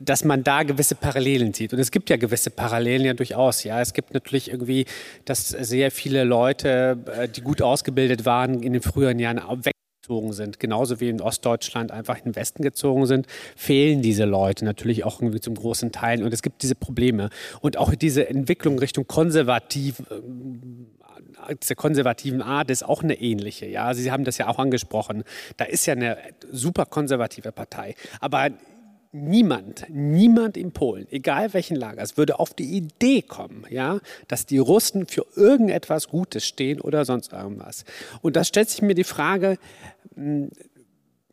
dass 0.00 0.24
man 0.24 0.44
da 0.44 0.62
gewisse 0.62 0.94
Parallelen 0.94 1.54
sieht. 1.54 1.72
Und 1.72 1.78
es 1.78 1.90
gibt 1.90 2.10
ja 2.10 2.16
gewisse 2.16 2.50
Parallelen 2.50 3.04
ja 3.04 3.14
durchaus. 3.14 3.64
Ja, 3.64 3.80
es 3.80 3.92
gibt 3.92 4.12
natürlich 4.14 4.50
irgendwie, 4.50 4.86
dass 5.24 5.48
sehr 5.48 5.90
viele 5.90 6.24
Leute, 6.24 6.98
äh, 7.18 7.28
die 7.28 7.40
gut 7.40 7.62
ausgebildet 7.62 8.24
waren, 8.24 8.62
in 8.62 8.72
den 8.72 8.82
früheren 8.82 9.18
Jahren 9.18 9.40
weg 9.64 9.72
gezogen 10.08 10.32
sind, 10.32 10.58
genauso 10.58 11.00
wie 11.00 11.10
in 11.10 11.20
Ostdeutschland 11.20 11.92
einfach 11.92 12.16
in 12.16 12.24
den 12.24 12.36
Westen 12.36 12.62
gezogen 12.62 13.06
sind, 13.06 13.26
fehlen 13.56 14.00
diese 14.00 14.24
Leute 14.24 14.64
natürlich 14.64 15.04
auch 15.04 15.20
irgendwie 15.20 15.40
zum 15.40 15.54
großen 15.54 15.92
Teil. 15.92 16.22
Und 16.22 16.32
es 16.32 16.40
gibt 16.42 16.62
diese 16.62 16.74
Probleme. 16.74 17.28
Und 17.60 17.76
auch 17.76 17.94
diese 17.94 18.28
Entwicklung 18.28 18.78
Richtung 18.78 19.06
konservativ, 19.06 20.00
äh, 20.00 21.54
dieser 21.62 21.74
konservativen 21.74 22.42
Art 22.42 22.70
ist 22.70 22.82
auch 22.82 23.02
eine 23.02 23.20
ähnliche. 23.20 23.66
Ja, 23.66 23.92
Sie 23.92 24.10
haben 24.10 24.24
das 24.24 24.38
ja 24.38 24.48
auch 24.48 24.58
angesprochen. 24.58 25.24
Da 25.56 25.64
ist 25.66 25.86
ja 25.86 25.92
eine 25.92 26.16
super 26.50 26.86
konservative 26.86 27.52
Partei. 27.52 27.94
Aber 28.20 28.50
niemand, 29.12 29.86
niemand 29.88 30.56
in 30.56 30.72
Polen, 30.72 31.06
egal 31.10 31.54
welchen 31.54 31.76
Lagers, 31.76 32.16
würde 32.16 32.38
auf 32.38 32.54
die 32.54 32.76
Idee 32.76 33.22
kommen, 33.22 33.64
ja, 33.70 34.00
dass 34.26 34.46
die 34.46 34.58
Russen 34.58 35.06
für 35.06 35.26
irgendetwas 35.34 36.08
Gutes 36.08 36.44
stehen 36.44 36.80
oder 36.80 37.04
sonst 37.04 37.32
irgendwas. 37.32 37.84
Und 38.22 38.36
da 38.36 38.44
stellt 38.44 38.70
sich 38.70 38.82
mir 38.82 38.94
die 38.94 39.04
Frage, 39.04 39.58
hm, 40.14 40.50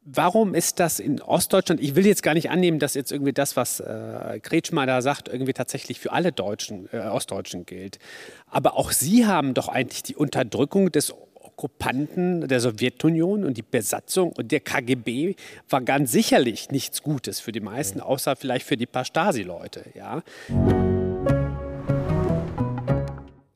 Warum 0.07 0.53
ist 0.53 0.79
das 0.79 0.99
in 0.99 1.19
Ostdeutschland? 1.19 1.81
Ich 1.81 1.95
will 1.95 2.05
jetzt 2.05 2.21
gar 2.21 2.35
nicht 2.35 2.51
annehmen, 2.51 2.77
dass 2.77 2.93
jetzt 2.93 3.11
irgendwie 3.11 3.33
das, 3.33 3.57
was 3.57 3.79
äh, 3.79 4.39
Kretschmer 4.39 4.85
da 4.85 5.01
sagt, 5.01 5.27
irgendwie 5.27 5.53
tatsächlich 5.53 5.99
für 5.99 6.11
alle 6.11 6.31
Deutschen, 6.31 6.87
äh, 6.93 6.99
Ostdeutschen 6.99 7.65
gilt. 7.65 7.97
Aber 8.45 8.77
auch 8.77 8.91
Sie 8.91 9.25
haben 9.25 9.55
doch 9.55 9.67
eigentlich 9.67 10.03
die 10.03 10.15
Unterdrückung 10.15 10.91
des 10.91 11.11
Okkupanten 11.55 12.47
der 12.47 12.59
Sowjetunion 12.59 13.45
und 13.45 13.55
die 13.55 13.63
Besatzung 13.63 14.33
und 14.33 14.51
der 14.51 14.59
KGB 14.59 15.35
war 15.69 15.81
ganz 15.81 16.11
sicherlich 16.11 16.69
nichts 16.69 17.01
Gutes 17.01 17.39
für 17.39 17.53
die 17.53 17.61
meisten, 17.61 18.01
außer 18.01 18.35
vielleicht 18.35 18.65
für 18.65 18.75
die 18.75 18.85
paar 18.85 19.05
Stasi-Leute. 19.05 19.85
Ja. 19.95 20.21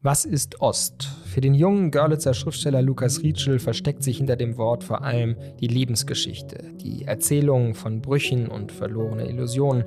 Was 0.02 0.24
ist 0.24 0.62
Ost? 0.62 1.10
Für 1.26 1.42
den 1.42 1.54
jungen 1.54 1.92
Görlitzer 1.92 2.34
Schriftsteller 2.34 2.82
Lukas 2.82 3.22
Rietschel 3.22 3.60
versteckt 3.60 4.02
sich 4.02 4.18
hinter 4.18 4.38
dem 4.38 4.56
Wort 4.56 4.86
vor 4.86 5.04
allem 5.04 5.36
die 5.60 5.68
Lebensgeschichte, 5.68 6.72
die 6.76 7.04
Erzählung 7.04 7.76
von 7.76 8.02
Brüchen 8.02 8.48
und 8.48 8.72
verlorene 8.72 9.28
Illusionen, 9.28 9.84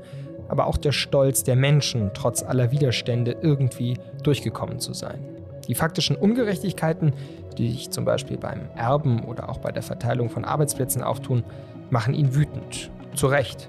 aber 0.48 0.66
auch 0.66 0.76
der 0.76 0.92
Stolz 0.92 1.44
der 1.44 1.56
Menschen, 1.56 2.10
trotz 2.12 2.42
aller 2.42 2.70
Widerstände 2.72 3.36
irgendwie 3.40 3.96
durchgekommen 4.22 4.80
zu 4.80 4.92
sein. 4.92 5.31
Die 5.68 5.74
faktischen 5.74 6.16
Ungerechtigkeiten, 6.16 7.12
die 7.56 7.70
sich 7.70 7.90
zum 7.90 8.04
Beispiel 8.04 8.36
beim 8.36 8.60
Erben 8.76 9.24
oder 9.24 9.48
auch 9.48 9.58
bei 9.58 9.72
der 9.72 9.82
Verteilung 9.82 10.30
von 10.30 10.44
Arbeitsplätzen 10.44 11.02
auftun, 11.02 11.44
machen 11.90 12.14
ihn 12.14 12.34
wütend. 12.34 12.90
Zu 13.14 13.26
Recht. 13.26 13.68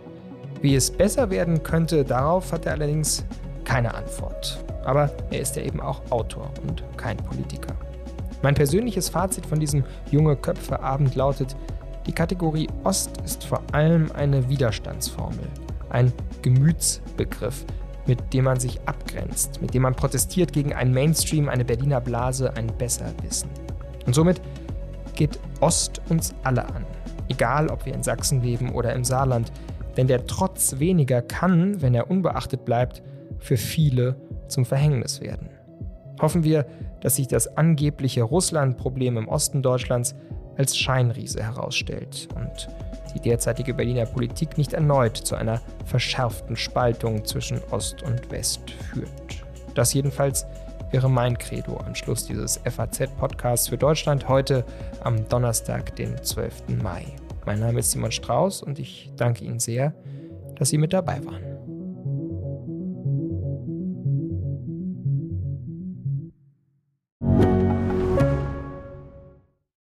Wie 0.61 0.75
es 0.75 0.91
besser 0.91 1.29
werden 1.29 1.61
könnte, 1.63 2.05
darauf 2.05 2.51
hat 2.51 2.65
er 2.65 2.73
allerdings 2.73 3.25
keine 3.65 3.93
Antwort. 3.93 4.63
Aber 4.85 5.11
er 5.29 5.41
ist 5.41 5.55
ja 5.55 5.63
eben 5.63 5.81
auch 5.81 6.01
Autor 6.09 6.49
und 6.67 6.83
kein 6.97 7.17
Politiker. 7.17 7.75
Mein 8.41 8.55
persönliches 8.55 9.09
Fazit 9.09 9.45
von 9.45 9.59
diesem 9.59 9.83
Junge 10.11 10.35
Köpfe-Abend 10.35 11.15
lautet, 11.15 11.55
die 12.05 12.11
Kategorie 12.11 12.67
Ost 12.83 13.11
ist 13.23 13.45
vor 13.45 13.61
allem 13.71 14.11
eine 14.11 14.49
Widerstandsformel, 14.49 15.47
ein 15.89 16.11
Gemütsbegriff, 16.41 17.65
mit 18.05 18.33
dem 18.33 18.45
man 18.45 18.59
sich 18.59 18.79
abgrenzt, 18.85 19.61
mit 19.61 19.73
dem 19.73 19.83
man 19.83 19.95
protestiert 19.95 20.53
gegen 20.53 20.73
einen 20.73 20.93
Mainstream, 20.93 21.49
eine 21.49 21.65
Berliner 21.65 22.01
Blase, 22.01 22.55
ein 22.55 22.67
Besserwissen. 22.77 23.49
Und 24.05 24.13
somit 24.13 24.41
geht 25.15 25.39
Ost 25.61 26.01
uns 26.09 26.33
alle 26.43 26.65
an, 26.67 26.85
egal 27.29 27.69
ob 27.69 27.85
wir 27.85 27.93
in 27.93 28.03
Sachsen 28.03 28.41
leben 28.41 28.73
oder 28.73 28.93
im 28.93 29.03
Saarland, 29.03 29.51
denn 29.95 30.07
der 30.07 30.25
Trotz 30.25 30.79
weniger 30.79 31.21
kann, 31.21 31.81
wenn 31.81 31.93
er 31.93 32.09
unbeachtet 32.09 32.65
bleibt, 32.65 33.03
für 33.39 33.57
viele 33.57 34.15
zum 34.47 34.65
Verhängnis 34.65 35.21
werden. 35.21 35.49
Hoffen 36.21 36.43
wir, 36.43 36.65
dass 37.01 37.15
sich 37.17 37.27
das 37.27 37.57
angebliche 37.57 38.23
Russland-Problem 38.23 39.17
im 39.17 39.27
Osten 39.27 39.61
Deutschlands 39.61 40.15
als 40.57 40.77
Scheinriese 40.77 41.43
herausstellt 41.43 42.27
und 42.35 42.67
die 43.13 43.19
derzeitige 43.19 43.73
Berliner 43.73 44.05
Politik 44.05 44.57
nicht 44.57 44.73
erneut 44.73 45.17
zu 45.17 45.35
einer 45.35 45.61
verschärften 45.85 46.55
Spaltung 46.55 47.25
zwischen 47.25 47.61
Ost 47.71 48.03
und 48.03 48.31
West 48.31 48.71
führt. 48.71 49.43
Das 49.75 49.93
jedenfalls 49.93 50.45
wäre 50.91 51.09
mein 51.09 51.37
Credo 51.37 51.77
am 51.77 51.95
Schluss 51.95 52.27
dieses 52.27 52.59
FAZ-Podcasts 52.63 53.69
für 53.69 53.77
Deutschland 53.77 54.27
heute 54.27 54.63
am 55.03 55.27
Donnerstag, 55.27 55.95
den 55.95 56.21
12. 56.21 56.81
Mai. 56.81 57.05
Mein 57.45 57.59
Name 57.59 57.79
ist 57.79 57.91
Simon 57.91 58.11
Strauß 58.11 58.61
und 58.61 58.79
ich 58.79 59.11
danke 59.17 59.43
Ihnen 59.43 59.59
sehr, 59.59 59.93
dass 60.55 60.69
Sie 60.69 60.77
mit 60.77 60.93
dabei 60.93 61.23
waren. 61.25 61.52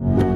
you. 0.00 0.27